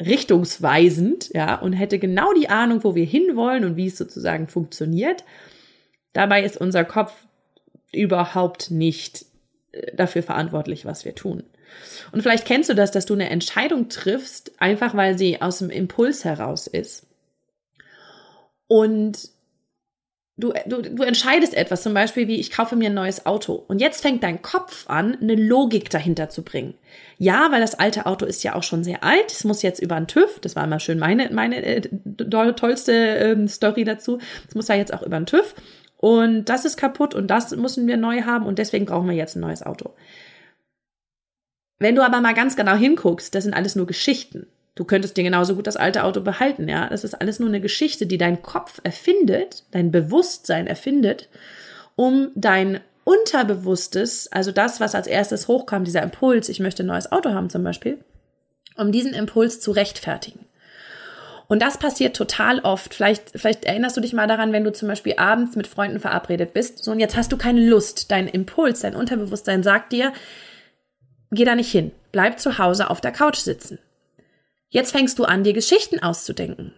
richtungsweisend, 0.00 1.32
ja, 1.32 1.56
und 1.56 1.72
hätte 1.72 1.98
genau 1.98 2.32
die 2.32 2.48
Ahnung, 2.48 2.82
wo 2.82 2.94
wir 2.94 3.04
hinwollen 3.04 3.64
und 3.64 3.76
wie 3.76 3.86
es 3.86 3.96
sozusagen 3.96 4.48
funktioniert. 4.48 5.24
Dabei 6.14 6.42
ist 6.42 6.56
unser 6.56 6.84
Kopf 6.84 7.12
überhaupt 7.92 8.70
nicht 8.70 9.26
äh, 9.72 9.94
dafür 9.94 10.22
verantwortlich, 10.22 10.86
was 10.86 11.04
wir 11.04 11.14
tun. 11.14 11.42
Und 12.12 12.22
vielleicht 12.22 12.46
kennst 12.46 12.70
du 12.70 12.74
das, 12.74 12.92
dass 12.92 13.04
du 13.04 13.14
eine 13.14 13.28
Entscheidung 13.28 13.88
triffst, 13.88 14.52
einfach 14.58 14.94
weil 14.94 15.18
sie 15.18 15.42
aus 15.42 15.58
dem 15.58 15.70
Impuls 15.70 16.24
heraus 16.24 16.66
ist. 16.66 17.06
Und 18.68 19.18
du, 20.36 20.52
du, 20.66 20.82
du 20.82 21.02
entscheidest 21.02 21.54
etwas, 21.54 21.82
zum 21.82 21.94
Beispiel 21.94 22.28
wie 22.28 22.38
ich 22.38 22.52
kaufe 22.52 22.76
mir 22.76 22.90
ein 22.90 22.94
neues 22.94 23.26
Auto. 23.26 23.54
Und 23.54 23.80
jetzt 23.80 24.02
fängt 24.02 24.22
dein 24.22 24.40
Kopf 24.40 24.88
an, 24.88 25.18
eine 25.20 25.34
Logik 25.34 25.90
dahinter 25.90 26.28
zu 26.28 26.42
bringen. 26.42 26.74
Ja, 27.18 27.48
weil 27.50 27.60
das 27.60 27.74
alte 27.74 28.06
Auto 28.06 28.24
ist 28.24 28.44
ja 28.44 28.54
auch 28.54 28.62
schon 28.62 28.84
sehr 28.84 29.02
alt. 29.02 29.32
Es 29.32 29.42
muss 29.42 29.62
jetzt 29.62 29.80
über 29.80 29.96
einen 29.96 30.06
TÜV. 30.06 30.38
Das 30.40 30.54
war 30.54 30.64
immer 30.64 30.80
schön 30.80 31.00
meine, 31.00 31.30
meine 31.32 31.62
äh, 31.64 31.80
tollste 32.54 32.92
ähm, 32.92 33.48
Story 33.48 33.82
dazu. 33.82 34.18
Es 34.48 34.54
muss 34.54 34.68
ja 34.68 34.76
jetzt 34.76 34.94
auch 34.94 35.02
über 35.02 35.16
einen 35.16 35.26
TÜV 35.26 35.54
und 36.04 36.50
das 36.50 36.66
ist 36.66 36.76
kaputt 36.76 37.14
und 37.14 37.28
das 37.28 37.56
müssen 37.56 37.86
wir 37.86 37.96
neu 37.96 38.24
haben 38.24 38.44
und 38.44 38.58
deswegen 38.58 38.84
brauchen 38.84 39.08
wir 39.08 39.16
jetzt 39.16 39.36
ein 39.36 39.40
neues 39.40 39.62
Auto. 39.62 39.94
Wenn 41.78 41.96
du 41.96 42.04
aber 42.04 42.20
mal 42.20 42.34
ganz 42.34 42.56
genau 42.56 42.74
hinguckst, 42.74 43.34
das 43.34 43.44
sind 43.44 43.54
alles 43.54 43.74
nur 43.74 43.86
Geschichten. 43.86 44.46
Du 44.74 44.84
könntest 44.84 45.16
dir 45.16 45.24
genauso 45.24 45.56
gut 45.56 45.66
das 45.66 45.78
alte 45.78 46.04
Auto 46.04 46.20
behalten, 46.20 46.68
ja. 46.68 46.90
Das 46.90 47.04
ist 47.04 47.14
alles 47.14 47.40
nur 47.40 47.48
eine 47.48 47.62
Geschichte, 47.62 48.04
die 48.04 48.18
dein 48.18 48.42
Kopf 48.42 48.82
erfindet, 48.84 49.64
dein 49.70 49.90
Bewusstsein 49.90 50.66
erfindet, 50.66 51.30
um 51.96 52.32
dein 52.34 52.80
Unterbewusstes, 53.04 54.30
also 54.30 54.52
das, 54.52 54.80
was 54.80 54.94
als 54.94 55.06
erstes 55.06 55.48
hochkam, 55.48 55.84
dieser 55.84 56.02
Impuls, 56.02 56.50
ich 56.50 56.60
möchte 56.60 56.82
ein 56.82 56.88
neues 56.88 57.12
Auto 57.12 57.30
haben 57.30 57.48
zum 57.48 57.64
Beispiel, 57.64 57.96
um 58.76 58.92
diesen 58.92 59.14
Impuls 59.14 59.58
zu 59.58 59.70
rechtfertigen. 59.70 60.44
Und 61.46 61.60
das 61.60 61.78
passiert 61.78 62.16
total 62.16 62.60
oft. 62.60 62.94
Vielleicht, 62.94 63.30
vielleicht 63.34 63.64
erinnerst 63.64 63.96
du 63.96 64.00
dich 64.00 64.12
mal 64.12 64.26
daran, 64.26 64.52
wenn 64.52 64.64
du 64.64 64.72
zum 64.72 64.88
Beispiel 64.88 65.14
abends 65.16 65.56
mit 65.56 65.66
Freunden 65.66 66.00
verabredet 66.00 66.54
bist. 66.54 66.82
So, 66.82 66.90
und 66.90 67.00
jetzt 67.00 67.16
hast 67.16 67.32
du 67.32 67.36
keine 67.36 67.66
Lust. 67.66 68.10
Dein 68.10 68.28
Impuls, 68.28 68.80
dein 68.80 68.96
Unterbewusstsein 68.96 69.62
sagt 69.62 69.92
dir, 69.92 70.12
geh 71.30 71.44
da 71.44 71.54
nicht 71.54 71.70
hin. 71.70 71.92
Bleib 72.12 72.40
zu 72.40 72.58
Hause 72.58 72.90
auf 72.90 73.00
der 73.00 73.12
Couch 73.12 73.38
sitzen. 73.38 73.78
Jetzt 74.68 74.92
fängst 74.92 75.18
du 75.18 75.24
an, 75.24 75.44
dir 75.44 75.52
Geschichten 75.52 76.02
auszudenken. 76.02 76.72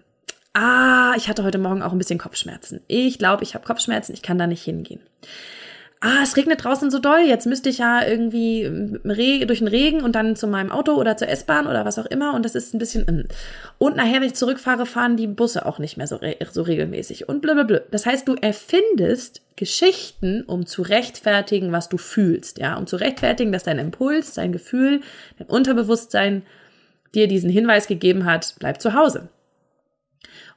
Ah, 0.53 1.15
ich 1.17 1.29
hatte 1.29 1.45
heute 1.45 1.59
Morgen 1.59 1.83
auch 1.83 1.93
ein 1.93 1.99
bisschen 1.99 2.19
Kopfschmerzen. 2.19 2.81
Ich 2.89 3.19
glaube, 3.19 3.45
ich 3.45 3.55
habe 3.55 3.65
Kopfschmerzen, 3.65 4.15
ich 4.15 4.23
kann 4.23 4.39
da 4.39 4.47
nicht 4.47 4.63
hingehen 4.63 5.01
ah, 6.07 6.23
es 6.23 6.37
regnet 6.37 6.63
draußen 6.63 6.91
so 6.91 6.99
doll, 6.99 7.21
jetzt 7.27 7.47
müsste 7.47 7.69
ich 7.69 7.79
ja 7.79 8.07
irgendwie 8.07 8.63
ähm, 8.63 9.01
durch 9.03 9.59
den 9.59 9.69
Regen 9.69 10.03
und 10.03 10.15
dann 10.15 10.37
zu 10.37 10.47
meinem 10.47 10.71
Auto 10.71 10.93
oder 10.93 11.17
zur 11.17 11.29
S-Bahn 11.29 11.67
oder 11.67 11.85
was 11.85 11.99
auch 11.99 12.07
immer 12.07 12.35
und 12.35 12.45
das 12.45 12.55
ist 12.55 12.75
ein 12.75 12.79
bisschen 12.79 13.05
mm. 13.05 13.29
und 13.79 13.97
nachher, 13.97 14.21
wenn 14.21 14.29
ich 14.29 14.35
zurückfahre, 14.35 14.87
fahren 14.87 15.17
die 15.17 15.27
Busse 15.27 15.67
auch 15.67 15.79
nicht 15.79 15.97
mehr 15.97 16.07
so, 16.07 16.17
re 16.17 16.37
so 16.53 16.63
regelmäßig 16.63 17.29
und 17.29 17.43
blablabla. 17.43 17.81
Das 17.91 18.07
heißt, 18.07 18.29
du 18.29 18.35
erfindest 18.35 19.43
Geschichten, 19.57 20.43
um 20.43 20.67
zu 20.67 20.83
rechtfertigen, 20.83 21.73
was 21.73 21.89
du 21.89 21.99
fühlst, 21.99 22.59
ja, 22.59 22.77
um 22.77 22.87
zu 22.87 22.97
rechtfertigen, 22.97 23.53
dass 23.53 23.65
dein 23.65 23.79
Impuls, 23.79 24.35
dein 24.35 24.53
Gefühl, 24.53 25.01
dein 25.39 25.49
Unterbewusstsein 25.49 26.43
dir 27.15 27.27
diesen 27.27 27.51
Hinweis 27.51 27.87
gegeben 27.87 28.25
hat, 28.27 28.55
bleib 28.59 28.81
zu 28.81 28.95
Hause. 28.95 29.29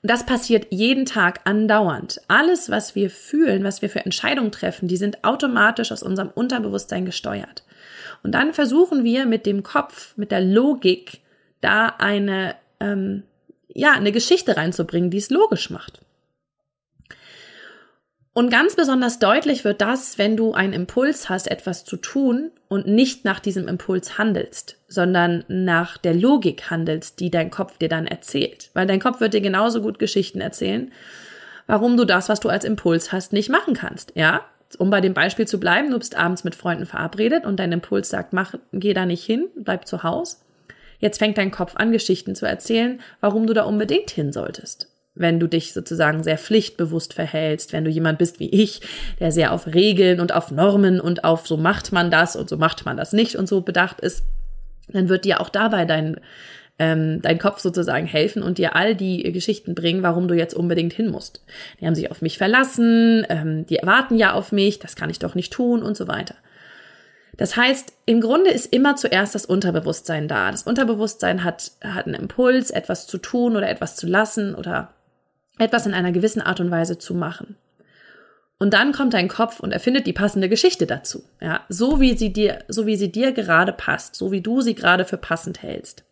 Und 0.01 0.11
das 0.11 0.25
passiert 0.25 0.67
jeden 0.69 1.05
Tag 1.05 1.41
andauernd. 1.43 2.21
Alles, 2.27 2.69
was 2.69 2.95
wir 2.95 3.09
fühlen, 3.09 3.63
was 3.63 3.81
wir 3.81 3.89
für 3.89 4.05
Entscheidungen 4.05 4.51
treffen, 4.51 4.87
die 4.87 4.97
sind 4.97 5.23
automatisch 5.23 5.91
aus 5.91 6.03
unserem 6.03 6.29
Unterbewusstsein 6.33 7.05
gesteuert. 7.05 7.63
Und 8.23 8.33
dann 8.33 8.53
versuchen 8.53 9.03
wir 9.03 9.25
mit 9.25 9.45
dem 9.45 9.63
Kopf, 9.63 10.15
mit 10.17 10.31
der 10.31 10.41
Logik, 10.41 11.21
da 11.61 11.87
eine, 11.97 12.55
ähm, 12.79 13.23
ja, 13.67 13.91
eine 13.91 14.11
Geschichte 14.11 14.55
reinzubringen, 14.55 15.09
die 15.09 15.17
es 15.17 15.29
logisch 15.29 15.69
macht. 15.69 16.01
Und 18.39 18.50
ganz 18.50 18.77
besonders 18.77 19.19
deutlich 19.19 19.65
wird 19.65 19.81
das, 19.81 20.17
wenn 20.17 20.38
du 20.38 20.53
einen 20.53 20.72
Impuls 20.72 21.27
hast, 21.27 21.51
etwas 21.51 21.84
zu 21.84 21.98
tun 21.98 22.51
und 22.69 22.88
nicht 22.88 23.25
nach 23.25 23.41
diesem 23.41 23.67
Impuls 23.67 24.17
handelst, 24.17 24.77
sondern 24.88 25.43
nach 25.50 25.98
der 25.98 26.13
Logik 26.13 26.69
handelst, 26.69 27.19
die 27.19 27.31
dein 27.31 27.51
Kopf 27.51 27.77
dir 27.79 27.89
dann 27.89 28.08
erzählt. 28.08 28.69
Weil 28.74 28.88
dein 28.88 29.01
Kopf 29.01 29.19
wird 29.19 29.34
dir 29.34 29.41
genauso 29.41 29.81
gut 29.81 30.00
Geschichten 30.00 30.39
erzählen, 30.39 30.89
warum 31.67 31.98
du 31.98 32.05
das, 32.05 32.29
was 32.29 32.39
du 32.39 32.48
als 32.48 32.63
Impuls 32.63 33.12
hast, 33.12 33.34
nicht 33.34 33.50
machen 33.50 33.74
kannst. 33.74 34.13
Ja? 34.15 34.46
Um 34.77 34.89
bei 34.89 35.01
dem 35.01 35.13
Beispiel 35.13 35.46
zu 35.46 35.60
bleiben, 35.60 35.91
du 35.91 36.00
bist 36.00 36.15
abends 36.15 36.46
mit 36.46 36.55
Freunden 36.55 36.86
verabredet 36.86 37.46
und 37.46 37.60
dein 37.60 37.74
Impuls 37.74 38.08
sagt, 38.08 38.31
mach, 38.31 38.53
geh 38.72 38.93
da 38.93 39.05
nicht 39.05 39.25
hin, 39.25 39.50
bleib 39.58 39.86
zu 39.86 40.03
Hause. 40.03 40.38
Jetzt 41.00 41.17
fängt 41.17 41.38
dein 41.38 41.51
Kopf 41.51 41.75
an, 41.75 41.91
Geschichten 41.91 42.36
zu 42.36 42.46
erzählen, 42.46 43.01
warum 43.19 43.48
du 43.48 43.53
da 43.53 43.63
unbedingt 43.63 44.12
hin 44.12 44.31
solltest 44.31 44.88
wenn 45.19 45.39
du 45.39 45.47
dich 45.47 45.73
sozusagen 45.73 46.23
sehr 46.23 46.38
pflichtbewusst 46.38 47.13
verhältst, 47.13 47.73
wenn 47.73 47.83
du 47.83 47.91
jemand 47.91 48.17
bist 48.17 48.39
wie 48.39 48.49
ich, 48.49 48.81
der 49.19 49.31
sehr 49.31 49.51
auf 49.51 49.67
Regeln 49.67 50.19
und 50.19 50.33
auf 50.33 50.49
Normen 50.49 50.99
und 50.99 51.23
auf 51.23 51.45
so 51.45 51.57
macht 51.57 51.91
man 51.91 52.09
das 52.09 52.35
und 52.35 52.49
so 52.49 52.57
macht 52.57 52.85
man 52.85 52.97
das 52.97 53.13
nicht 53.13 53.35
und 53.35 53.47
so 53.47 53.61
bedacht 53.61 53.99
ist, 53.99 54.23
dann 54.88 55.09
wird 55.09 55.25
dir 55.25 55.41
auch 55.41 55.49
dabei 55.49 55.85
dein, 55.85 56.19
ähm, 56.79 57.21
dein 57.21 57.38
Kopf 57.38 57.59
sozusagen 57.59 58.07
helfen 58.07 58.41
und 58.41 58.57
dir 58.57 58.75
all 58.75 58.95
die 58.95 59.31
Geschichten 59.31 59.75
bringen, 59.75 60.03
warum 60.03 60.27
du 60.27 60.33
jetzt 60.33 60.53
unbedingt 60.53 60.93
hin 60.93 61.11
musst. 61.11 61.43
Die 61.79 61.85
haben 61.85 61.95
sich 61.95 62.09
auf 62.09 62.21
mich 62.21 62.38
verlassen, 62.38 63.25
ähm, 63.29 63.65
die 63.67 63.77
erwarten 63.77 64.15
ja 64.15 64.33
auf 64.33 64.51
mich, 64.51 64.79
das 64.79 64.95
kann 64.95 65.09
ich 65.09 65.19
doch 65.19 65.35
nicht 65.35 65.53
tun 65.53 65.83
und 65.83 65.97
so 65.97 66.07
weiter. 66.07 66.35
Das 67.38 67.55
heißt, 67.55 67.93
im 68.05 68.19
Grunde 68.19 68.49
ist 68.49 68.73
immer 68.73 68.97
zuerst 68.97 69.33
das 69.33 69.45
Unterbewusstsein 69.45 70.27
da. 70.27 70.51
Das 70.51 70.63
Unterbewusstsein 70.63 71.45
hat, 71.45 71.71
hat 71.81 72.05
einen 72.05 72.15
Impuls, 72.15 72.69
etwas 72.69 73.07
zu 73.07 73.17
tun 73.17 73.55
oder 73.55 73.69
etwas 73.69 73.95
zu 73.95 74.07
lassen 74.07 74.55
oder 74.55 74.93
etwas 75.59 75.85
in 75.85 75.93
einer 75.93 76.11
gewissen 76.11 76.41
Art 76.41 76.59
und 76.59 76.71
Weise 76.71 76.97
zu 76.97 77.13
machen. 77.13 77.55
Und 78.57 78.73
dann 78.73 78.91
kommt 78.91 79.13
dein 79.13 79.29
Kopf 79.29 79.61
und 79.61 79.71
erfindet 79.71 80.05
die 80.05 80.13
passende 80.13 80.49
Geschichte 80.49 80.85
dazu. 80.85 81.23
Ja, 81.39 81.61
so 81.69 82.01
wie 82.01 82.17
sie 82.17 82.33
dir, 82.33 82.59
so 82.67 82.85
wie 82.85 82.97
sie 82.97 83.11
dir 83.11 83.31
gerade 83.31 83.71
passt, 83.71 84.15
so 84.15 84.31
wie 84.31 84.41
du 84.41 84.61
sie 84.61 84.75
gerade 84.75 85.05
für 85.05 85.17
passend 85.17 85.63
hältst. 85.63 86.03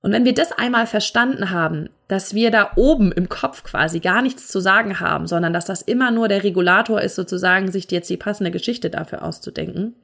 Und 0.00 0.10
wenn 0.12 0.24
wir 0.24 0.34
das 0.34 0.50
einmal 0.50 0.86
verstanden 0.86 1.50
haben, 1.50 1.88
dass 2.08 2.34
wir 2.34 2.50
da 2.50 2.72
oben 2.76 3.12
im 3.12 3.28
Kopf 3.28 3.62
quasi 3.62 4.00
gar 4.00 4.20
nichts 4.20 4.48
zu 4.48 4.58
sagen 4.58 4.98
haben, 4.98 5.28
sondern 5.28 5.52
dass 5.52 5.64
das 5.64 5.80
immer 5.80 6.10
nur 6.10 6.28
der 6.28 6.42
Regulator 6.42 7.00
ist, 7.00 7.14
sozusagen, 7.14 7.70
sich 7.70 7.90
jetzt 7.90 8.10
die 8.10 8.16
passende 8.16 8.50
Geschichte 8.50 8.90
dafür 8.90 9.22
auszudenken, 9.22 9.94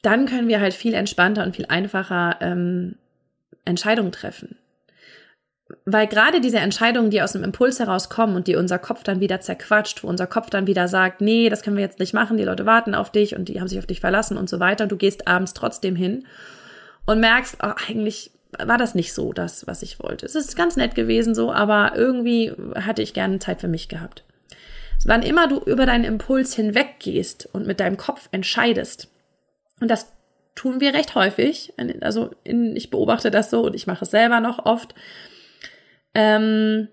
dann 0.00 0.26
können 0.26 0.48
wir 0.48 0.60
halt 0.60 0.74
viel 0.74 0.94
entspannter 0.94 1.44
und 1.44 1.54
viel 1.54 1.66
einfacher 1.66 2.38
ähm, 2.40 2.96
Entscheidungen 3.64 4.10
treffen. 4.10 4.56
Weil 5.84 6.06
gerade 6.06 6.40
diese 6.40 6.58
Entscheidungen, 6.58 7.10
die 7.10 7.22
aus 7.22 7.32
dem 7.32 7.44
Impuls 7.44 7.78
herauskommen 7.78 8.36
und 8.36 8.46
die 8.46 8.56
unser 8.56 8.78
Kopf 8.78 9.02
dann 9.02 9.20
wieder 9.20 9.40
zerquatscht, 9.40 10.02
wo 10.02 10.08
unser 10.08 10.26
Kopf 10.26 10.50
dann 10.50 10.66
wieder 10.66 10.88
sagt, 10.88 11.20
nee, 11.20 11.48
das 11.48 11.62
können 11.62 11.76
wir 11.76 11.84
jetzt 11.84 11.98
nicht 11.98 12.14
machen, 12.14 12.36
die 12.36 12.44
Leute 12.44 12.66
warten 12.66 12.94
auf 12.94 13.10
dich 13.10 13.36
und 13.36 13.48
die 13.48 13.60
haben 13.60 13.68
sich 13.68 13.78
auf 13.78 13.86
dich 13.86 14.00
verlassen 14.00 14.36
und 14.36 14.48
so 14.48 14.60
weiter 14.60 14.84
und 14.84 14.92
du 14.92 14.96
gehst 14.96 15.28
abends 15.28 15.54
trotzdem 15.54 15.96
hin 15.96 16.26
und 17.06 17.20
merkst, 17.20 17.58
oh, 17.62 17.72
eigentlich 17.88 18.30
war 18.58 18.78
das 18.78 18.94
nicht 18.94 19.12
so 19.14 19.32
das, 19.32 19.66
was 19.66 19.82
ich 19.82 19.98
wollte. 20.00 20.26
Es 20.26 20.34
ist 20.34 20.56
ganz 20.56 20.76
nett 20.76 20.94
gewesen 20.94 21.34
so, 21.34 21.52
aber 21.52 21.92
irgendwie 21.96 22.52
hatte 22.74 23.02
ich 23.02 23.14
gerne 23.14 23.38
Zeit 23.38 23.60
für 23.60 23.68
mich 23.68 23.88
gehabt. 23.88 24.24
Wann 25.04 25.22
immer 25.22 25.48
du 25.48 25.58
über 25.58 25.86
deinen 25.86 26.04
Impuls 26.04 26.54
hinweggehst 26.54 27.48
und 27.52 27.66
mit 27.66 27.80
deinem 27.80 27.96
Kopf 27.96 28.28
entscheidest, 28.30 29.08
und 29.80 29.90
das 29.90 30.12
tun 30.54 30.80
wir 30.80 30.94
recht 30.94 31.14
häufig, 31.14 31.72
also 32.02 32.30
in, 32.44 32.76
ich 32.76 32.90
beobachte 32.90 33.30
das 33.30 33.50
so 33.50 33.62
und 33.62 33.74
ich 33.74 33.86
mache 33.86 34.04
es 34.04 34.10
selber 34.10 34.40
noch 34.40 34.64
oft, 34.64 34.94
ähm, 36.14 36.88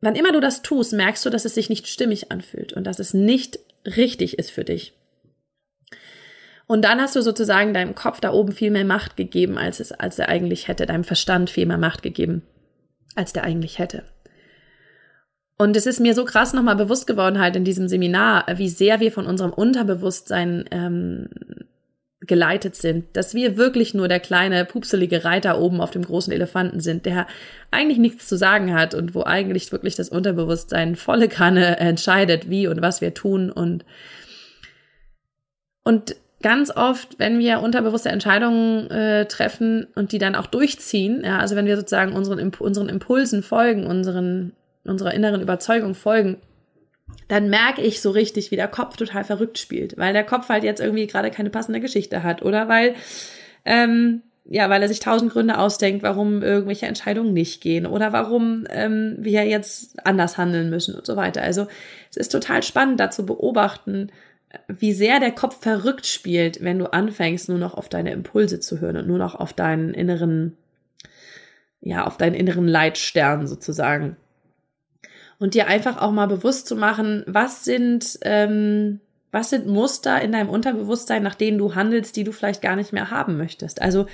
wann 0.00 0.16
immer 0.16 0.32
du 0.32 0.40
das 0.40 0.62
tust, 0.62 0.92
merkst 0.92 1.24
du, 1.24 1.30
dass 1.30 1.44
es 1.44 1.54
sich 1.54 1.68
nicht 1.68 1.86
stimmig 1.86 2.30
anfühlt 2.30 2.72
und 2.72 2.84
dass 2.84 2.98
es 2.98 3.14
nicht 3.14 3.58
richtig 3.84 4.38
ist 4.38 4.50
für 4.50 4.64
dich. 4.64 4.94
Und 6.66 6.82
dann 6.82 7.00
hast 7.00 7.14
du 7.14 7.20
sozusagen 7.20 7.74
deinem 7.74 7.94
Kopf 7.94 8.20
da 8.20 8.32
oben 8.32 8.52
viel 8.52 8.70
mehr 8.70 8.84
Macht 8.84 9.16
gegeben, 9.16 9.58
als 9.58 9.80
es, 9.80 9.92
als 9.92 10.18
er 10.18 10.28
eigentlich 10.28 10.68
hätte, 10.68 10.86
deinem 10.86 11.04
Verstand 11.04 11.50
viel 11.50 11.66
mehr 11.66 11.78
Macht 11.78 12.02
gegeben, 12.02 12.42
als 13.14 13.32
der 13.32 13.44
eigentlich 13.44 13.78
hätte. 13.78 14.04
Und 15.56 15.76
es 15.76 15.86
ist 15.86 16.00
mir 16.00 16.14
so 16.14 16.24
krass 16.24 16.52
nochmal 16.52 16.76
bewusst 16.76 17.06
geworden 17.06 17.38
halt 17.38 17.54
in 17.54 17.64
diesem 17.64 17.86
Seminar, 17.86 18.46
wie 18.56 18.68
sehr 18.68 19.00
wir 19.00 19.12
von 19.12 19.26
unserem 19.26 19.52
Unterbewusstsein 19.52 20.64
ähm, 20.70 21.28
geleitet 22.26 22.76
sind, 22.76 23.04
dass 23.14 23.34
wir 23.34 23.56
wirklich 23.56 23.94
nur 23.94 24.08
der 24.08 24.20
kleine 24.20 24.64
pupselige 24.64 25.24
Reiter 25.24 25.60
oben 25.60 25.80
auf 25.80 25.90
dem 25.90 26.04
großen 26.04 26.32
Elefanten 26.32 26.80
sind, 26.80 27.06
der 27.06 27.26
eigentlich 27.70 27.98
nichts 27.98 28.28
zu 28.28 28.36
sagen 28.36 28.74
hat 28.74 28.94
und 28.94 29.14
wo 29.14 29.24
eigentlich 29.24 29.70
wirklich 29.72 29.94
das 29.94 30.08
Unterbewusstsein 30.08 30.96
volle 30.96 31.28
Kanne 31.28 31.78
entscheidet, 31.78 32.48
wie 32.48 32.66
und 32.66 32.82
was 32.82 33.00
wir 33.00 33.14
tun 33.14 33.50
und 33.50 33.84
und 35.86 36.16
ganz 36.42 36.70
oft, 36.74 37.18
wenn 37.18 37.38
wir 37.38 37.60
unterbewusste 37.60 38.10
Entscheidungen 38.10 38.90
äh, 38.90 39.26
treffen 39.26 39.86
und 39.94 40.12
die 40.12 40.18
dann 40.18 40.34
auch 40.34 40.46
durchziehen, 40.46 41.22
ja, 41.24 41.38
also 41.38 41.56
wenn 41.56 41.66
wir 41.66 41.76
sozusagen 41.76 42.12
unseren, 42.12 42.52
unseren 42.58 42.88
Impulsen 42.88 43.42
folgen, 43.42 43.86
unseren, 43.86 44.52
unserer 44.84 45.14
inneren 45.14 45.40
Überzeugung 45.40 45.94
folgen, 45.94 46.36
dann 47.28 47.48
merke 47.50 47.82
ich 47.82 48.00
so 48.00 48.10
richtig, 48.10 48.50
wie 48.50 48.56
der 48.56 48.68
Kopf 48.68 48.96
total 48.96 49.24
verrückt 49.24 49.58
spielt, 49.58 49.96
weil 49.96 50.12
der 50.12 50.24
Kopf 50.24 50.48
halt 50.48 50.64
jetzt 50.64 50.80
irgendwie 50.80 51.06
gerade 51.06 51.30
keine 51.30 51.50
passende 51.50 51.80
Geschichte 51.80 52.22
hat 52.22 52.42
oder 52.42 52.68
weil, 52.68 52.94
ähm, 53.64 54.22
ja, 54.46 54.68
weil 54.68 54.82
er 54.82 54.88
sich 54.88 55.00
tausend 55.00 55.32
Gründe 55.32 55.58
ausdenkt, 55.58 56.02
warum 56.02 56.42
irgendwelche 56.42 56.86
Entscheidungen 56.86 57.32
nicht 57.32 57.62
gehen 57.62 57.86
oder 57.86 58.12
warum 58.12 58.66
ähm, 58.70 59.16
wir 59.18 59.44
jetzt 59.44 60.06
anders 60.06 60.36
handeln 60.36 60.68
müssen 60.68 60.94
und 60.94 61.06
so 61.06 61.16
weiter. 61.16 61.42
Also 61.42 61.66
es 62.10 62.16
ist 62.16 62.32
total 62.32 62.62
spannend, 62.62 63.00
da 63.00 63.10
zu 63.10 63.24
beobachten, 63.24 64.10
wie 64.68 64.92
sehr 64.92 65.18
der 65.18 65.32
Kopf 65.32 65.60
verrückt 65.60 66.06
spielt, 66.06 66.62
wenn 66.62 66.78
du 66.78 66.92
anfängst, 66.92 67.48
nur 67.48 67.58
noch 67.58 67.74
auf 67.74 67.88
deine 67.88 68.12
Impulse 68.12 68.60
zu 68.60 68.80
hören 68.80 68.98
und 68.98 69.08
nur 69.08 69.18
noch 69.18 69.34
auf 69.34 69.52
deinen 69.52 69.94
inneren, 69.94 70.56
ja, 71.80 72.06
auf 72.06 72.16
deinen 72.18 72.34
inneren 72.34 72.68
Leitstern 72.68 73.46
sozusagen. 73.46 74.16
Und 75.44 75.52
dir 75.52 75.66
einfach 75.66 76.00
auch 76.00 76.10
mal 76.10 76.24
bewusst 76.24 76.66
zu 76.66 76.74
machen, 76.74 77.22
was 77.26 77.66
sind, 77.66 78.18
ähm, 78.22 79.00
was 79.30 79.50
sind 79.50 79.66
Muster 79.66 80.22
in 80.22 80.32
deinem 80.32 80.48
Unterbewusstsein, 80.48 81.22
nach 81.22 81.34
denen 81.34 81.58
du 81.58 81.74
handelst, 81.74 82.16
die 82.16 82.24
du 82.24 82.32
vielleicht 82.32 82.62
gar 82.62 82.76
nicht 82.76 82.94
mehr 82.94 83.10
haben 83.10 83.36
möchtest. 83.36 83.82
Also, 83.82 84.06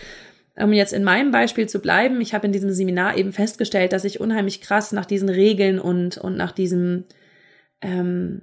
um 0.57 0.73
jetzt 0.73 0.93
in 0.93 1.05
meinem 1.05 1.31
Beispiel 1.31 1.69
zu 1.69 1.79
bleiben, 1.79 2.21
ich 2.21 2.35
habe 2.35 2.47
in 2.47 2.53
diesem 2.53 2.73
Seminar 2.73 3.16
eben 3.16 3.33
festgestellt, 3.33 3.93
dass 3.93 4.05
ich 4.05 4.19
unheimlich 4.19 4.61
krass 4.61 4.90
nach 4.90 5.07
diesen 5.07 5.29
Regeln 5.29 5.79
und, 5.79 6.19
und 6.19 6.37
nach 6.37 6.51
diesem, 6.51 7.05
ähm, 7.81 8.43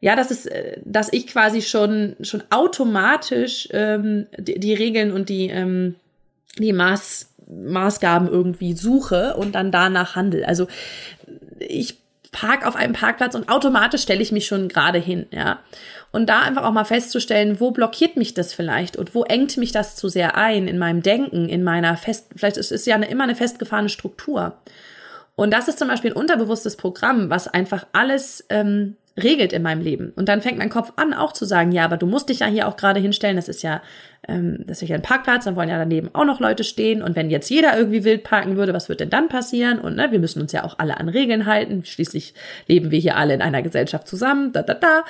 ja, 0.00 0.14
das 0.14 0.30
ist, 0.30 0.48
äh, 0.48 0.82
dass 0.84 1.10
ich 1.14 1.26
quasi 1.28 1.62
schon, 1.62 2.16
schon 2.20 2.42
automatisch 2.50 3.70
ähm, 3.72 4.26
die, 4.36 4.60
die 4.60 4.74
Regeln 4.74 5.12
und 5.12 5.30
die, 5.30 5.48
ähm, 5.48 5.94
die 6.58 6.74
Maß, 6.74 7.30
Maßgaben 7.48 8.28
irgendwie 8.28 8.74
suche 8.74 9.34
und 9.34 9.54
dann 9.54 9.72
danach 9.72 10.14
handel. 10.14 10.44
Also 10.44 10.66
ich 11.68 12.01
park 12.32 12.66
auf 12.66 12.76
einem 12.76 12.94
Parkplatz 12.94 13.34
und 13.34 13.48
automatisch 13.48 14.02
stelle 14.02 14.22
ich 14.22 14.32
mich 14.32 14.46
schon 14.46 14.68
gerade 14.68 14.98
hin, 14.98 15.26
ja. 15.30 15.60
Und 16.10 16.28
da 16.28 16.40
einfach 16.40 16.64
auch 16.64 16.72
mal 16.72 16.84
festzustellen, 16.84 17.60
wo 17.60 17.70
blockiert 17.70 18.16
mich 18.16 18.34
das 18.34 18.52
vielleicht 18.52 18.96
und 18.96 19.14
wo 19.14 19.24
engt 19.24 19.56
mich 19.56 19.72
das 19.72 19.96
zu 19.96 20.08
sehr 20.08 20.36
ein 20.36 20.66
in 20.66 20.78
meinem 20.78 21.02
Denken, 21.02 21.48
in 21.48 21.62
meiner 21.62 21.96
fest, 21.96 22.28
vielleicht 22.34 22.56
ist 22.56 22.72
es 22.72 22.84
ja 22.84 22.96
eine, 22.96 23.08
immer 23.08 23.24
eine 23.24 23.36
festgefahrene 23.36 23.88
Struktur. 23.88 24.56
Und 25.36 25.52
das 25.52 25.68
ist 25.68 25.78
zum 25.78 25.88
Beispiel 25.88 26.10
ein 26.10 26.16
unterbewusstes 26.16 26.76
Programm, 26.76 27.30
was 27.30 27.48
einfach 27.48 27.86
alles 27.92 28.44
ähm, 28.50 28.96
regelt 29.16 29.52
in 29.52 29.62
meinem 29.62 29.82
Leben. 29.82 30.12
Und 30.16 30.28
dann 30.28 30.42
fängt 30.42 30.58
mein 30.58 30.70
Kopf 30.70 30.92
an, 30.96 31.14
auch 31.14 31.32
zu 31.32 31.44
sagen, 31.44 31.72
ja, 31.72 31.84
aber 31.84 31.96
du 31.96 32.06
musst 32.06 32.28
dich 32.28 32.40
ja 32.40 32.46
hier 32.46 32.68
auch 32.68 32.76
gerade 32.76 33.00
hinstellen, 33.00 33.36
das 33.36 33.48
ist 33.48 33.62
ja, 33.62 33.82
ähm, 34.28 34.64
das 34.66 34.82
ist 34.82 34.88
ja 34.88 34.96
ein 34.96 35.02
Parkplatz, 35.02 35.44
dann 35.44 35.56
wollen 35.56 35.68
ja 35.68 35.78
daneben 35.78 36.10
auch 36.12 36.24
noch 36.24 36.38
Leute 36.38 36.64
stehen. 36.64 37.02
Und 37.02 37.16
wenn 37.16 37.30
jetzt 37.30 37.50
jeder 37.50 37.76
irgendwie 37.76 38.04
wild 38.04 38.22
parken 38.22 38.56
würde, 38.56 38.72
was 38.72 38.88
wird 38.88 39.00
denn 39.00 39.10
dann 39.10 39.28
passieren? 39.28 39.80
Und 39.80 39.96
ne, 39.96 40.12
wir 40.12 40.20
müssen 40.20 40.40
uns 40.40 40.52
ja 40.52 40.64
auch 40.64 40.78
alle 40.78 40.98
an 40.98 41.08
Regeln 41.08 41.46
halten. 41.46 41.84
Schließlich 41.84 42.34
leben 42.68 42.90
wir 42.90 43.00
hier 43.00 43.16
alle 43.16 43.34
in 43.34 43.42
einer 43.42 43.62
Gesellschaft 43.62 44.06
zusammen. 44.06 44.52
Da, 44.52 44.62
da, 44.62 44.74
da. 44.74 45.04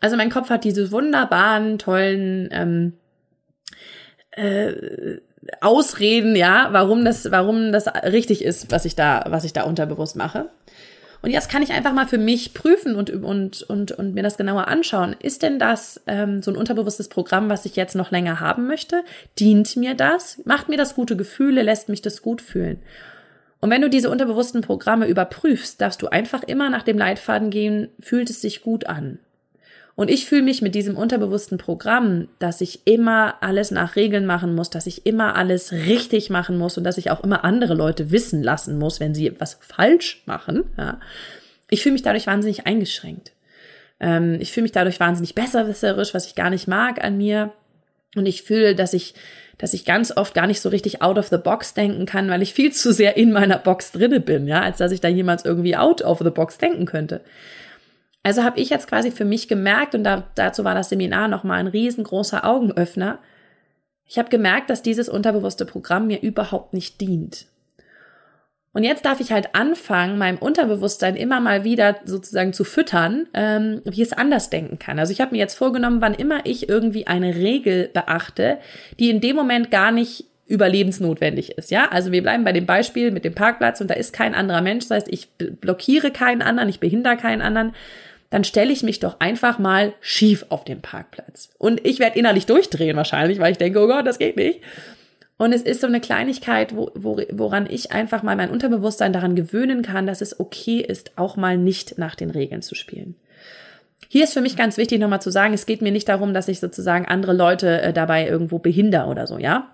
Also 0.00 0.16
mein 0.16 0.30
Kopf 0.30 0.50
hat 0.50 0.64
diese 0.64 0.90
wunderbaren, 0.90 1.78
tollen 1.78 2.48
ähm, 2.52 2.92
äh, 4.30 5.18
Ausreden, 5.60 6.34
ja, 6.34 6.68
warum 6.72 7.04
das, 7.04 7.30
warum 7.30 7.72
das 7.72 7.86
richtig 7.86 8.44
ist, 8.44 8.72
was 8.72 8.84
ich 8.84 8.96
da, 8.96 9.24
was 9.28 9.44
ich 9.44 9.52
da 9.52 9.62
unterbewusst 9.62 10.16
mache. 10.16 10.48
Und 11.26 11.32
jetzt 11.32 11.50
kann 11.50 11.60
ich 11.60 11.72
einfach 11.72 11.92
mal 11.92 12.06
für 12.06 12.18
mich 12.18 12.54
prüfen 12.54 12.94
und, 12.94 13.10
und, 13.10 13.62
und, 13.62 13.90
und 13.90 14.14
mir 14.14 14.22
das 14.22 14.36
genauer 14.36 14.68
anschauen. 14.68 15.16
Ist 15.18 15.42
denn 15.42 15.58
das 15.58 16.00
ähm, 16.06 16.40
so 16.40 16.52
ein 16.52 16.56
unterbewusstes 16.56 17.08
Programm, 17.08 17.50
was 17.50 17.64
ich 17.64 17.74
jetzt 17.74 17.96
noch 17.96 18.12
länger 18.12 18.38
haben 18.38 18.68
möchte? 18.68 19.02
Dient 19.36 19.74
mir 19.74 19.96
das? 19.96 20.40
Macht 20.44 20.68
mir 20.68 20.76
das 20.76 20.94
gute 20.94 21.16
Gefühle? 21.16 21.62
Lässt 21.62 21.88
mich 21.88 22.00
das 22.00 22.22
gut 22.22 22.40
fühlen? 22.40 22.78
Und 23.58 23.70
wenn 23.70 23.82
du 23.82 23.90
diese 23.90 24.08
unterbewussten 24.08 24.60
Programme 24.60 25.08
überprüfst, 25.08 25.80
darfst 25.80 26.00
du 26.00 26.06
einfach 26.06 26.44
immer 26.44 26.70
nach 26.70 26.84
dem 26.84 26.96
Leitfaden 26.96 27.50
gehen, 27.50 27.88
fühlt 27.98 28.30
es 28.30 28.40
sich 28.40 28.62
gut 28.62 28.86
an. 28.86 29.18
Und 29.96 30.10
ich 30.10 30.26
fühle 30.26 30.42
mich 30.42 30.60
mit 30.60 30.74
diesem 30.74 30.94
unterbewussten 30.94 31.56
Programm, 31.56 32.28
dass 32.38 32.60
ich 32.60 32.86
immer 32.86 33.36
alles 33.40 33.70
nach 33.70 33.96
Regeln 33.96 34.26
machen 34.26 34.54
muss, 34.54 34.68
dass 34.68 34.86
ich 34.86 35.06
immer 35.06 35.34
alles 35.36 35.72
richtig 35.72 36.28
machen 36.28 36.58
muss 36.58 36.76
und 36.76 36.84
dass 36.84 36.98
ich 36.98 37.10
auch 37.10 37.24
immer 37.24 37.44
andere 37.44 37.74
Leute 37.74 38.10
wissen 38.10 38.42
lassen 38.42 38.78
muss, 38.78 39.00
wenn 39.00 39.14
sie 39.14 39.26
etwas 39.26 39.58
falsch 39.62 40.22
machen. 40.26 40.64
Ja. 40.76 41.00
Ich 41.70 41.82
fühle 41.82 41.94
mich 41.94 42.02
dadurch 42.02 42.26
wahnsinnig 42.26 42.66
eingeschränkt. 42.66 43.32
Ähm, 43.98 44.36
ich 44.38 44.52
fühle 44.52 44.64
mich 44.64 44.72
dadurch 44.72 45.00
wahnsinnig 45.00 45.34
besserwisserisch, 45.34 46.12
was 46.12 46.26
ich 46.26 46.34
gar 46.34 46.50
nicht 46.50 46.68
mag 46.68 47.02
an 47.02 47.16
mir. 47.16 47.52
Und 48.14 48.26
ich 48.26 48.42
fühle, 48.42 48.74
dass 48.74 48.92
ich 48.92 49.14
dass 49.58 49.72
ich 49.72 49.84
ganz 49.84 50.14
oft 50.14 50.34
gar 50.34 50.46
nicht 50.46 50.60
so 50.60 50.68
richtig 50.68 51.02
out 51.02 51.16
of 51.16 51.28
the 51.28 51.38
box 51.38 51.74
denken 51.74 52.04
kann, 52.04 52.28
weil 52.28 52.42
ich 52.42 52.52
viel 52.52 52.72
zu 52.72 52.92
sehr 52.92 53.16
in 53.16 53.32
meiner 53.32 53.58
Box 53.58 53.92
drinne 53.92 54.20
bin, 54.20 54.46
ja, 54.46 54.60
als 54.60 54.78
dass 54.78 54.92
ich 54.92 55.00
da 55.00 55.08
jemals 55.08 55.44
irgendwie 55.44 55.76
out 55.76 56.02
of 56.02 56.18
the 56.18 56.30
box 56.30 56.58
denken 56.58 56.84
könnte. 56.84 57.22
Also 58.26 58.42
habe 58.42 58.58
ich 58.58 58.70
jetzt 58.70 58.88
quasi 58.88 59.12
für 59.12 59.24
mich 59.24 59.46
gemerkt, 59.46 59.94
und 59.94 60.02
da, 60.02 60.24
dazu 60.34 60.64
war 60.64 60.74
das 60.74 60.88
Seminar 60.88 61.28
nochmal 61.28 61.60
ein 61.60 61.68
riesengroßer 61.68 62.44
Augenöffner, 62.44 63.20
ich 64.04 64.18
habe 64.18 64.30
gemerkt, 64.30 64.68
dass 64.68 64.82
dieses 64.82 65.08
unterbewusste 65.08 65.64
Programm 65.64 66.08
mir 66.08 66.20
überhaupt 66.22 66.74
nicht 66.74 67.00
dient. 67.00 67.46
Und 68.72 68.82
jetzt 68.82 69.04
darf 69.04 69.20
ich 69.20 69.30
halt 69.30 69.54
anfangen, 69.54 70.18
meinem 70.18 70.38
Unterbewusstsein 70.38 71.14
immer 71.14 71.38
mal 71.38 71.62
wieder 71.62 72.00
sozusagen 72.04 72.52
zu 72.52 72.64
füttern, 72.64 73.28
ähm, 73.32 73.80
wie 73.84 74.02
es 74.02 74.12
anders 74.12 74.50
denken 74.50 74.80
kann. 74.80 74.98
Also 74.98 75.12
ich 75.12 75.20
habe 75.20 75.30
mir 75.30 75.38
jetzt 75.38 75.54
vorgenommen, 75.54 76.00
wann 76.00 76.12
immer 76.12 76.40
ich 76.46 76.68
irgendwie 76.68 77.06
eine 77.06 77.36
Regel 77.36 77.90
beachte, 77.94 78.58
die 78.98 79.08
in 79.08 79.20
dem 79.20 79.36
Moment 79.36 79.70
gar 79.70 79.92
nicht 79.92 80.24
überlebensnotwendig 80.48 81.58
ist. 81.58 81.70
Ja, 81.70 81.90
also 81.92 82.10
wir 82.10 82.22
bleiben 82.22 82.42
bei 82.42 82.52
dem 82.52 82.66
Beispiel 82.66 83.12
mit 83.12 83.24
dem 83.24 83.36
Parkplatz 83.36 83.80
und 83.80 83.88
da 83.88 83.94
ist 83.94 84.12
kein 84.12 84.34
anderer 84.34 84.62
Mensch. 84.62 84.88
Das 84.88 84.96
heißt, 84.96 85.08
ich 85.12 85.28
blockiere 85.38 86.10
keinen 86.10 86.42
anderen, 86.42 86.68
ich 86.68 86.80
behindere 86.80 87.16
keinen 87.16 87.40
anderen, 87.40 87.72
dann 88.36 88.44
stelle 88.44 88.70
ich 88.70 88.82
mich 88.82 89.00
doch 89.00 89.18
einfach 89.18 89.58
mal 89.58 89.94
schief 90.02 90.44
auf 90.50 90.62
dem 90.62 90.82
Parkplatz. 90.82 91.48
Und 91.56 91.86
ich 91.86 92.00
werde 92.00 92.18
innerlich 92.18 92.44
durchdrehen 92.44 92.94
wahrscheinlich, 92.94 93.38
weil 93.38 93.52
ich 93.52 93.56
denke, 93.56 93.82
oh 93.82 93.86
Gott, 93.86 94.06
das 94.06 94.18
geht 94.18 94.36
nicht. 94.36 94.60
Und 95.38 95.54
es 95.54 95.62
ist 95.62 95.80
so 95.80 95.86
eine 95.86 96.02
Kleinigkeit, 96.02 96.76
wo, 96.76 96.90
wo, 96.94 97.18
woran 97.32 97.66
ich 97.66 97.92
einfach 97.92 98.22
mal 98.22 98.36
mein 98.36 98.50
Unterbewusstsein 98.50 99.14
daran 99.14 99.36
gewöhnen 99.36 99.80
kann, 99.80 100.06
dass 100.06 100.20
es 100.20 100.38
okay 100.38 100.80
ist, 100.80 101.12
auch 101.16 101.38
mal 101.38 101.56
nicht 101.56 101.96
nach 101.96 102.14
den 102.14 102.28
Regeln 102.28 102.60
zu 102.60 102.74
spielen. 102.74 103.14
Hier 104.06 104.24
ist 104.24 104.34
für 104.34 104.42
mich 104.42 104.54
ganz 104.54 104.76
wichtig 104.76 105.00
nochmal 105.00 105.22
zu 105.22 105.30
sagen, 105.30 105.54
es 105.54 105.64
geht 105.64 105.80
mir 105.80 105.90
nicht 105.90 106.10
darum, 106.10 106.34
dass 106.34 106.48
ich 106.48 106.60
sozusagen 106.60 107.06
andere 107.06 107.32
Leute 107.32 107.80
äh, 107.80 107.94
dabei 107.94 108.28
irgendwo 108.28 108.58
behinder 108.58 109.08
oder 109.08 109.26
so, 109.26 109.38
ja. 109.38 109.70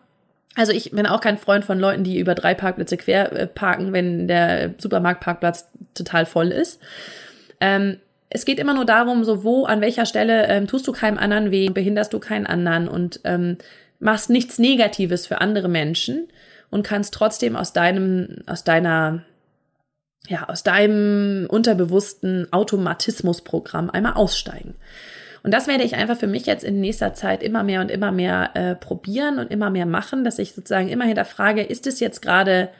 Also 0.54 0.70
ich 0.70 0.92
bin 0.92 1.08
auch 1.08 1.20
kein 1.20 1.36
Freund 1.36 1.64
von 1.64 1.80
Leuten, 1.80 2.04
die 2.04 2.20
über 2.20 2.36
drei 2.36 2.54
Parkplätze 2.54 2.96
quer 2.96 3.32
äh, 3.32 3.48
parken, 3.48 3.92
wenn 3.92 4.28
der 4.28 4.74
Supermarktparkplatz 4.78 5.68
total 5.94 6.26
voll 6.26 6.52
ist. 6.52 6.80
Ähm, 7.60 7.96
es 8.34 8.46
geht 8.46 8.58
immer 8.58 8.72
nur 8.72 8.86
darum, 8.86 9.24
so 9.24 9.44
wo, 9.44 9.64
an 9.66 9.82
welcher 9.82 10.06
Stelle 10.06 10.46
ähm, 10.48 10.66
tust 10.66 10.86
du 10.86 10.92
keinem 10.92 11.18
anderen 11.18 11.50
weh, 11.50 11.68
behinderst 11.68 12.12
du 12.14 12.18
keinen 12.18 12.46
anderen 12.46 12.88
und 12.88 13.20
ähm, 13.24 13.58
machst 13.98 14.30
nichts 14.30 14.58
Negatives 14.58 15.26
für 15.26 15.40
andere 15.40 15.68
Menschen 15.68 16.28
und 16.70 16.82
kannst 16.82 17.12
trotzdem 17.12 17.56
aus 17.56 17.74
deinem, 17.74 18.38
aus 18.46 18.64
deiner, 18.64 19.22
ja, 20.28 20.48
aus 20.48 20.62
deinem 20.62 21.46
unterbewussten 21.48 22.50
Automatismusprogramm 22.52 23.90
einmal 23.90 24.14
aussteigen. 24.14 24.76
Und 25.42 25.52
das 25.52 25.66
werde 25.66 25.84
ich 25.84 25.96
einfach 25.96 26.16
für 26.16 26.26
mich 26.26 26.46
jetzt 26.46 26.64
in 26.64 26.80
nächster 26.80 27.12
Zeit 27.12 27.42
immer 27.42 27.62
mehr 27.62 27.82
und 27.82 27.90
immer 27.90 28.12
mehr 28.12 28.50
äh, 28.54 28.74
probieren 28.74 29.40
und 29.40 29.50
immer 29.50 29.68
mehr 29.68 29.86
machen, 29.86 30.24
dass 30.24 30.38
ich 30.38 30.54
sozusagen 30.54 30.88
immer 30.88 31.04
hinterfrage, 31.04 31.62
ist 31.62 31.86
es 31.86 32.00
jetzt 32.00 32.22
gerade 32.22 32.70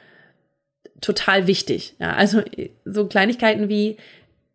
total 0.99 1.45
wichtig? 1.45 1.95
Ja, 1.99 2.13
also 2.13 2.41
so 2.85 3.05
Kleinigkeiten 3.05 3.69
wie, 3.69 3.97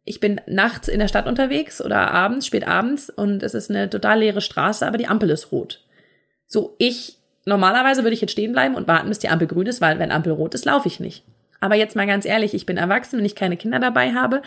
ich 0.09 0.21
bin 0.21 0.41
nachts 0.47 0.89
in 0.89 0.99
der 0.99 1.09
Stadt 1.09 1.27
unterwegs 1.27 1.81
oder 1.85 2.11
abends, 2.11 2.47
spät 2.47 2.67
abends 2.67 3.11
und 3.11 3.43
es 3.43 3.55
ist 3.55 3.71
eine 3.71 3.91
total 3.91 4.21
leere 4.21 4.41
Straße, 4.41 4.87
aber 4.87 4.99
die 4.99 5.07
Ampel 5.07 5.31
ist 5.31 5.53
rot. 5.53 5.85
So, 6.47 6.75
ich, 6.79 7.19
normalerweise 7.45 8.03
würde 8.03 8.15
ich 8.15 8.21
jetzt 8.21 8.33
stehen 8.33 8.53
bleiben 8.53 8.75
und 8.75 8.89
warten, 8.89 9.09
bis 9.09 9.19
die 9.19 9.29
Ampel 9.29 9.47
grün 9.47 9.67
ist, 9.67 9.81
weil 9.81 9.99
wenn 9.99 10.11
Ampel 10.11 10.33
rot 10.33 10.55
ist, 10.55 10.65
laufe 10.65 10.89
ich 10.89 10.99
nicht. 10.99 11.25
Aber 11.61 11.75
jetzt 11.75 11.97
mal 11.97 12.07
ganz 12.07 12.25
ehrlich, 12.25 12.55
ich 12.55 12.67
bin 12.67 12.77
erwachsen 12.77 13.19
und 13.19 13.25
ich 13.25 13.35
keine 13.35 13.57
Kinder 13.57 13.81
dabei 13.81 14.13
habe 14.13 14.43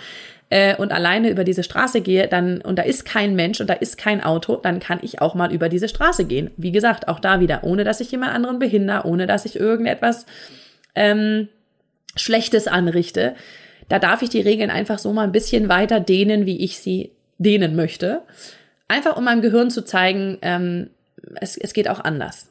äh, 0.49 0.75
und 0.77 0.91
alleine 0.91 1.29
über 1.29 1.43
diese 1.43 1.63
Straße 1.63 2.01
gehe, 2.01 2.27
dann 2.27 2.61
und 2.61 2.77
da 2.79 2.83
ist 2.83 3.05
kein 3.05 3.35
Mensch 3.35 3.59
und 3.59 3.69
da 3.69 3.73
ist 3.73 3.97
kein 3.97 4.23
Auto, 4.23 4.55
dann 4.55 4.79
kann 4.79 4.99
ich 5.01 5.21
auch 5.21 5.35
mal 5.35 5.53
über 5.53 5.69
diese 5.69 5.89
Straße 5.89 6.25
gehen. 6.25 6.51
Wie 6.57 6.71
gesagt, 6.71 7.07
auch 7.07 7.19
da 7.19 7.39
wieder, 7.39 7.63
ohne 7.63 7.83
dass 7.83 7.99
ich 7.99 8.11
jemand 8.11 8.33
anderen 8.33 8.59
behindere, 8.59 9.05
ohne 9.05 9.27
dass 9.27 9.45
ich 9.45 9.59
irgendetwas 9.59 10.25
ähm, 10.95 11.49
Schlechtes 12.15 12.67
anrichte. 12.67 13.35
Da 13.91 13.99
darf 13.99 14.21
ich 14.21 14.29
die 14.29 14.39
Regeln 14.39 14.69
einfach 14.69 14.99
so 14.99 15.11
mal 15.11 15.23
ein 15.25 15.33
bisschen 15.33 15.67
weiter 15.67 15.99
dehnen, 15.99 16.45
wie 16.45 16.63
ich 16.63 16.79
sie 16.79 17.11
dehnen 17.39 17.75
möchte. 17.75 18.21
Einfach 18.87 19.17
um 19.17 19.25
meinem 19.25 19.41
Gehirn 19.41 19.69
zu 19.69 19.83
zeigen, 19.83 20.37
ähm, 20.41 20.91
es, 21.41 21.57
es 21.57 21.73
geht 21.73 21.89
auch 21.89 21.99
anders. 21.99 22.47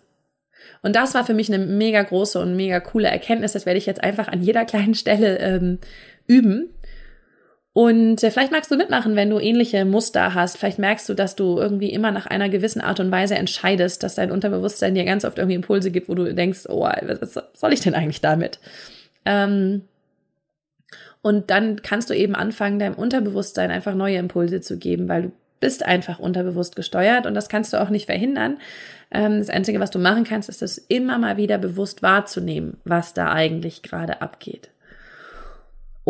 Und 0.83 0.97
das 0.97 1.15
war 1.15 1.25
für 1.25 1.33
mich 1.33 1.51
eine 1.51 1.65
mega 1.65 2.03
große 2.03 2.39
und 2.39 2.57
mega 2.57 2.79
coole 2.81 3.09
Erkenntnis. 3.09 3.53
Das 3.53 3.65
werde 3.65 3.79
ich 3.79 3.87
jetzt 3.87 4.05
einfach 4.05 4.29
an 4.29 4.43
jeder 4.43 4.67
kleinen 4.67 4.95
Stelle 4.95 5.39
ähm, 5.39 5.79
üben. 6.27 6.75
Und 7.73 8.23
äh, 8.23 8.31
vielleicht 8.31 8.53
magst 8.53 8.71
du 8.71 8.77
mitmachen, 8.77 9.17
wenn 9.17 9.31
du 9.31 9.39
ähnliche 9.39 9.87
Muster 9.87 10.35
hast. 10.35 10.59
Vielleicht 10.59 10.79
merkst 10.79 11.09
du, 11.09 11.15
dass 11.15 11.37
du 11.37 11.57
irgendwie 11.57 11.91
immer 11.91 12.11
nach 12.11 12.27
einer 12.27 12.51
gewissen 12.51 12.83
Art 12.83 13.01
und 13.01 13.11
Weise 13.11 13.37
entscheidest, 13.37 14.03
dass 14.03 14.17
dein 14.17 14.31
Unterbewusstsein 14.31 14.95
dir 14.95 15.07
ganz 15.07 15.25
oft 15.25 15.39
irgendwie 15.39 15.55
Impulse 15.55 15.91
gibt, 15.91 16.11
wo 16.11 16.15
du 16.15 16.35
denkst, 16.35 16.67
oh, 16.69 16.83
was 16.83 17.39
soll 17.55 17.73
ich 17.73 17.81
denn 17.81 17.95
eigentlich 17.95 18.21
damit? 18.21 18.59
Ähm, 19.25 19.85
und 21.23 21.51
dann 21.51 21.83
kannst 21.83 22.11
du 22.11 22.15
eben 22.15 22.35
anfangen, 22.35 22.79
deinem 22.79 22.95
Unterbewusstsein 22.95 23.71
einfach 23.71 23.95
neue 23.95 24.17
Impulse 24.17 24.61
zu 24.61 24.79
geben, 24.79 25.09
weil 25.09 25.23
du 25.23 25.33
bist 25.61 25.85
einfach 25.85 26.19
unterbewusst 26.19 26.75
gesteuert 26.77 27.27
und 27.27 27.35
das 27.35 27.49
kannst 27.49 27.73
du 27.73 27.81
auch 27.81 27.91
nicht 27.91 28.07
verhindern. 28.07 28.59
Ähm, 29.11 29.39
das 29.39 29.51
Einzige, 29.51 29.81
was 29.81 29.91
du 29.91 29.99
machen 29.99 30.25
kannst, 30.25 30.49
ist 30.49 30.63
es 30.63 30.79
immer 30.79 31.19
mal 31.19 31.37
wieder 31.37 31.59
bewusst 31.59 32.03
wahrzunehmen, 32.03 32.79
was 32.85 33.13
da 33.13 33.33
eigentlich 33.33 33.83
gerade 33.83 34.23
abgeht. 34.23 34.71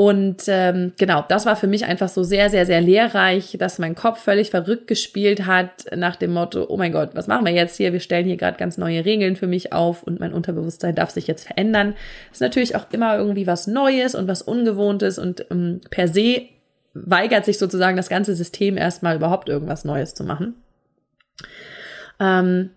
Und 0.00 0.44
ähm, 0.46 0.94
genau, 0.96 1.26
das 1.28 1.44
war 1.44 1.56
für 1.56 1.66
mich 1.66 1.84
einfach 1.84 2.08
so 2.08 2.22
sehr, 2.22 2.48
sehr, 2.48 2.64
sehr 2.64 2.80
lehrreich, 2.80 3.54
dass 3.58 3.78
mein 3.78 3.94
Kopf 3.94 4.18
völlig 4.18 4.48
verrückt 4.48 4.86
gespielt 4.86 5.44
hat 5.44 5.94
nach 5.94 6.16
dem 6.16 6.32
Motto, 6.32 6.64
oh 6.70 6.78
mein 6.78 6.92
Gott, 6.92 7.10
was 7.12 7.26
machen 7.26 7.44
wir 7.44 7.52
jetzt 7.52 7.76
hier? 7.76 7.92
Wir 7.92 8.00
stellen 8.00 8.24
hier 8.24 8.38
gerade 8.38 8.56
ganz 8.56 8.78
neue 8.78 9.04
Regeln 9.04 9.36
für 9.36 9.46
mich 9.46 9.74
auf 9.74 10.02
und 10.02 10.18
mein 10.18 10.32
Unterbewusstsein 10.32 10.94
darf 10.94 11.10
sich 11.10 11.26
jetzt 11.26 11.46
verändern. 11.46 11.92
Das 12.30 12.38
ist 12.38 12.40
natürlich 12.40 12.76
auch 12.76 12.86
immer 12.92 13.18
irgendwie 13.18 13.46
was 13.46 13.66
Neues 13.66 14.14
und 14.14 14.26
was 14.26 14.40
Ungewohntes 14.40 15.18
und 15.18 15.44
ähm, 15.50 15.82
per 15.90 16.08
se 16.08 16.44
weigert 16.94 17.44
sich 17.44 17.58
sozusagen 17.58 17.98
das 17.98 18.08
ganze 18.08 18.34
System 18.34 18.78
erstmal 18.78 19.16
überhaupt 19.16 19.50
irgendwas 19.50 19.84
Neues 19.84 20.14
zu 20.14 20.24
machen. 20.24 20.54
Ähm, 22.18 22.70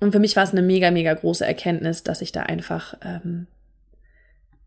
und 0.00 0.12
für 0.12 0.20
mich 0.20 0.36
war 0.36 0.44
es 0.44 0.52
eine 0.52 0.62
mega, 0.62 0.90
mega 0.90 1.12
große 1.12 1.44
Erkenntnis, 1.44 2.02
dass 2.02 2.22
ich 2.22 2.32
da 2.32 2.44
einfach 2.44 2.94
ähm, 3.04 3.46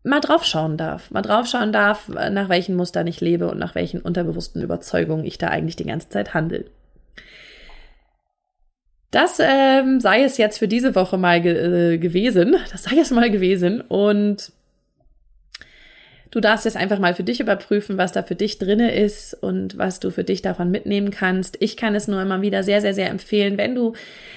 mal 0.06 0.20
draufschauen 0.20 0.76
darf. 0.76 1.10
Mal 1.10 1.22
draufschauen 1.22 1.72
darf, 1.72 2.08
nach 2.08 2.48
welchen 2.48 2.76
Mustern 2.76 3.06
ich 3.06 3.20
lebe 3.20 3.48
und 3.50 3.58
nach 3.58 3.74
welchen 3.74 4.00
unterbewussten 4.00 4.62
Überzeugungen 4.62 5.24
ich 5.24 5.36
da 5.38 5.48
eigentlich 5.48 5.76
die 5.76 5.84
ganze 5.84 6.08
Zeit 6.08 6.32
handle. 6.32 6.64
Das 9.10 9.38
ähm, 9.40 10.00
sei 10.00 10.22
es 10.22 10.36
jetzt 10.36 10.58
für 10.58 10.68
diese 10.68 10.94
Woche 10.94 11.16
mal 11.18 11.40
ge 11.40 11.94
äh, 11.94 11.98
gewesen. 11.98 12.56
Das 12.72 12.84
sei 12.84 12.98
es 12.98 13.10
mal 13.10 13.30
gewesen. 13.30 13.80
Und 13.80 14.52
Du 16.36 16.40
darfst 16.40 16.66
jetzt 16.66 16.76
einfach 16.76 16.98
mal 16.98 17.14
für 17.14 17.22
dich 17.22 17.40
überprüfen, 17.40 17.96
was 17.96 18.12
da 18.12 18.22
für 18.22 18.34
dich 18.34 18.58
drinne 18.58 18.94
ist 18.94 19.32
und 19.32 19.78
was 19.78 20.00
du 20.00 20.10
für 20.10 20.22
dich 20.22 20.42
davon 20.42 20.70
mitnehmen 20.70 21.10
kannst. 21.10 21.56
Ich 21.60 21.78
kann 21.78 21.94
es 21.94 22.08
nur 22.08 22.20
immer 22.20 22.42
wieder 22.42 22.62
sehr, 22.62 22.82
sehr, 22.82 22.92
sehr 22.92 23.08
empfehlen, 23.08 23.56
wenn 23.56 23.74
du 23.74 23.94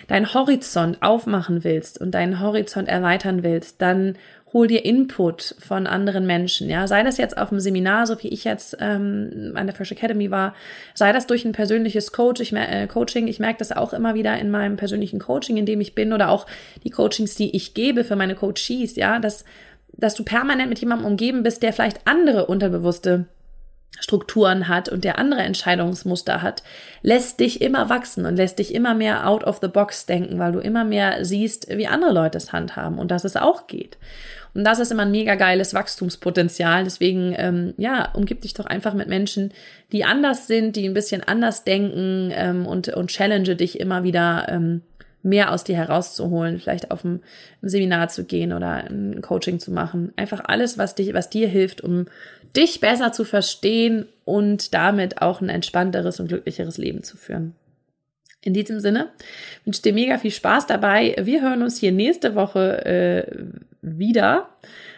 deinen 0.08 0.34
Horizont 0.34 1.02
aufmachen 1.02 1.66
willst 1.66 2.00
und 2.00 2.12
deinen 2.12 2.40
Horizont 2.40 2.88
erweitern 2.88 3.44
willst, 3.44 3.82
dann 3.82 4.16
hol 4.52 4.68
dir 4.68 4.84
Input 4.84 5.56
von 5.60 5.86
anderen 5.86 6.26
Menschen. 6.26 6.70
Ja, 6.70 6.88
sei 6.88 7.04
das 7.04 7.18
jetzt 7.18 7.38
auf 7.38 7.50
dem 7.50 7.60
Seminar, 7.60 8.08
so 8.08 8.22
wie 8.24 8.30
ich 8.30 8.44
jetzt 8.44 8.78
ähm, 8.80 9.54
an 9.56 9.68
der 9.68 9.76
Fresh 9.76 9.92
Academy 9.92 10.32
war, 10.32 10.56
sei 10.94 11.12
das 11.12 11.28
durch 11.28 11.46
ein 11.46 11.52
persönliches 11.52 12.12
Coach, 12.12 12.42
ich, 12.42 12.54
äh, 12.54 12.88
Coaching. 12.88 13.28
Ich 13.28 13.40
merke 13.40 13.60
das 13.60 13.72
auch 13.72 13.94
immer 13.94 14.16
wieder 14.16 14.38
in 14.40 14.50
meinem 14.50 14.76
persönlichen 14.76 15.20
Coaching, 15.20 15.58
in 15.58 15.66
dem 15.66 15.82
ich 15.82 15.94
bin, 15.94 16.14
oder 16.14 16.30
auch 16.30 16.48
die 16.84 16.90
Coachings, 16.90 17.36
die 17.36 17.56
ich 17.56 17.74
gebe 17.74 18.04
für 18.04 18.16
meine 18.16 18.36
Coaches. 18.36 18.96
Ja, 18.96 19.20
dass 19.20 19.46
dass 20.00 20.16
du 20.16 20.24
permanent 20.24 20.70
mit 20.70 20.80
jemandem 20.80 21.08
umgeben 21.08 21.44
bist, 21.44 21.62
der 21.62 21.74
vielleicht 21.74 22.08
andere 22.08 22.46
unterbewusste 22.46 23.26
Strukturen 24.00 24.68
hat 24.68 24.88
und 24.88 25.04
der 25.04 25.18
andere 25.18 25.42
Entscheidungsmuster 25.42 26.42
hat, 26.42 26.64
lässt 27.02 27.40
dich 27.40 27.62
immer 27.62 27.90
wachsen 27.90 28.26
und 28.26 28.38
lässt 28.38 28.60
dich 28.60 28.74
immer 28.74 28.94
mehr 28.94 29.28
out 29.28 29.44
of 29.44 29.60
the 29.62 29.68
box 29.68 30.06
denken, 30.06 30.40
weil 30.40 30.54
du 30.54 30.60
immer 30.60 30.86
mehr 30.86 31.26
siehst, 31.26 31.68
wie 31.70 31.88
andere 31.88 32.14
Leute 32.14 32.38
es 32.38 32.54
handhaben 32.54 32.98
und 32.98 33.12
dass 33.12 33.26
es 33.26 33.36
auch 33.36 33.68
geht. 33.68 33.98
Und 34.54 34.64
das 34.64 34.80
ist 34.80 34.92
immer 34.92 35.04
ein 35.04 35.12
mega 35.12 35.36
geiles 35.36 35.74
Wachstumspotenzial. 35.74 36.84
Deswegen, 36.84 37.36
ähm, 37.38 37.74
ja, 37.78 38.12
umgib 38.14 38.42
dich 38.42 38.54
doch 38.54 38.66
einfach 38.66 38.94
mit 38.94 39.08
Menschen, 39.08 39.54
die 39.92 40.04
anders 40.04 40.48
sind, 40.48 40.76
die 40.76 40.88
ein 40.88 40.94
bisschen 40.94 41.24
anders 41.24 41.64
denken 41.64 42.32
ähm, 42.34 42.66
und, 42.66 42.90
und 42.90 43.10
challenge 43.10 43.56
dich 43.56 43.80
immer 43.80 44.04
wieder 44.04 44.48
ähm, 44.50 44.82
mehr 45.22 45.52
aus 45.52 45.64
dir 45.64 45.76
herauszuholen, 45.76 46.60
vielleicht 46.60 46.92
auf 46.92 47.04
ein 47.04 47.22
Seminar 47.62 48.08
zu 48.10 48.24
gehen 48.24 48.54
oder 48.54 48.86
ein 48.86 49.22
Coaching 49.22 49.60
zu 49.60 49.72
machen. 49.72 50.14
Einfach 50.16 50.42
alles, 50.46 50.78
was 50.78 50.96
dich, 50.96 51.14
was 51.14 51.30
dir 51.30 51.48
hilft, 51.48 51.82
um 51.82 52.06
dich 52.56 52.80
besser 52.80 53.12
zu 53.12 53.26
verstehen 53.26 54.08
und 54.26 54.74
damit 54.74 55.22
auch 55.22 55.42
ein 55.42 55.50
entspannteres 55.50 56.20
und 56.20 56.28
glücklicheres 56.28 56.78
Leben 56.78 57.04
zu 57.04 57.18
führen. 57.18 57.56
In 58.42 58.54
diesem 58.54 58.80
Sinne 58.80 59.10
wünsche 59.66 59.82
dir 59.82 59.94
mega 59.94 60.18
viel 60.18 60.32
Spaß 60.32 60.66
dabei. 60.66 61.16
Wir 61.22 61.42
hören 61.42 61.62
uns 61.62 61.78
hier 61.78 61.92
nächste 61.92 62.36
Woche 62.36 62.86
äh, 62.86 63.36
wieder. 63.98 64.50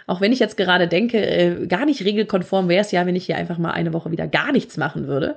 Auch 0.08 0.20
wenn 0.20 0.32
ich 0.32 0.40
jetzt 0.40 0.58
gerade 0.58 0.88
denke, 0.88 1.26
äh, 1.26 1.68
gar 1.68 1.86
nicht 1.86 2.04
regelkonform 2.04 2.68
wäre 2.68 2.82
es 2.82 2.92
ja, 2.92 3.06
wenn 3.06 3.16
ich 3.16 3.28
hier 3.28 3.38
einfach 3.38 3.58
mal 3.58 3.72
eine 3.72 3.94
Woche 3.94 4.12
wieder 4.12 4.28
gar 4.28 4.52
nichts 4.52 4.76
machen 4.76 5.08
würde. 5.08 5.36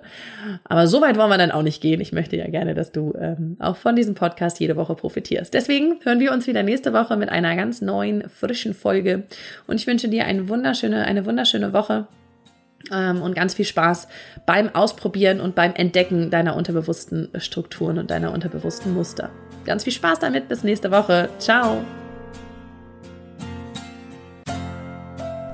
Aber 0.64 0.86
so 0.86 1.00
weit 1.00 1.16
wollen 1.16 1.30
wir 1.30 1.38
dann 1.38 1.52
auch 1.52 1.62
nicht 1.62 1.80
gehen. 1.80 2.00
Ich 2.00 2.12
möchte 2.12 2.36
ja 2.36 2.48
gerne, 2.48 2.74
dass 2.74 2.90
du 2.90 3.14
ähm, 3.20 3.56
auch 3.60 3.76
von 3.76 3.94
diesem 3.94 4.14
Podcast 4.14 4.58
jede 4.58 4.76
Woche 4.76 4.94
profitierst. 4.94 5.54
Deswegen 5.54 6.00
hören 6.02 6.18
wir 6.18 6.32
uns 6.32 6.46
wieder 6.46 6.62
nächste 6.62 6.92
Woche 6.92 7.16
mit 7.16 7.28
einer 7.28 7.54
ganz 7.54 7.82
neuen, 7.82 8.28
frischen 8.28 8.74
Folge. 8.74 9.24
Und 9.66 9.76
ich 9.76 9.86
wünsche 9.86 10.08
dir 10.08 10.24
eine 10.24 10.48
wunderschöne, 10.48 11.04
eine 11.04 11.24
wunderschöne 11.26 11.72
Woche 11.72 12.08
ähm, 12.92 13.22
und 13.22 13.34
ganz 13.34 13.54
viel 13.54 13.64
Spaß 13.64 14.08
beim 14.46 14.74
Ausprobieren 14.74 15.40
und 15.40 15.54
beim 15.54 15.74
Entdecken 15.74 16.30
deiner 16.30 16.56
unterbewussten 16.56 17.28
Strukturen 17.38 17.98
und 17.98 18.10
deiner 18.10 18.32
unterbewussten 18.32 18.94
Muster. 18.94 19.30
Ganz 19.64 19.84
viel 19.84 19.92
Spaß 19.92 20.18
damit. 20.18 20.48
Bis 20.48 20.64
nächste 20.64 20.90
Woche. 20.90 21.28
Ciao. 21.38 21.84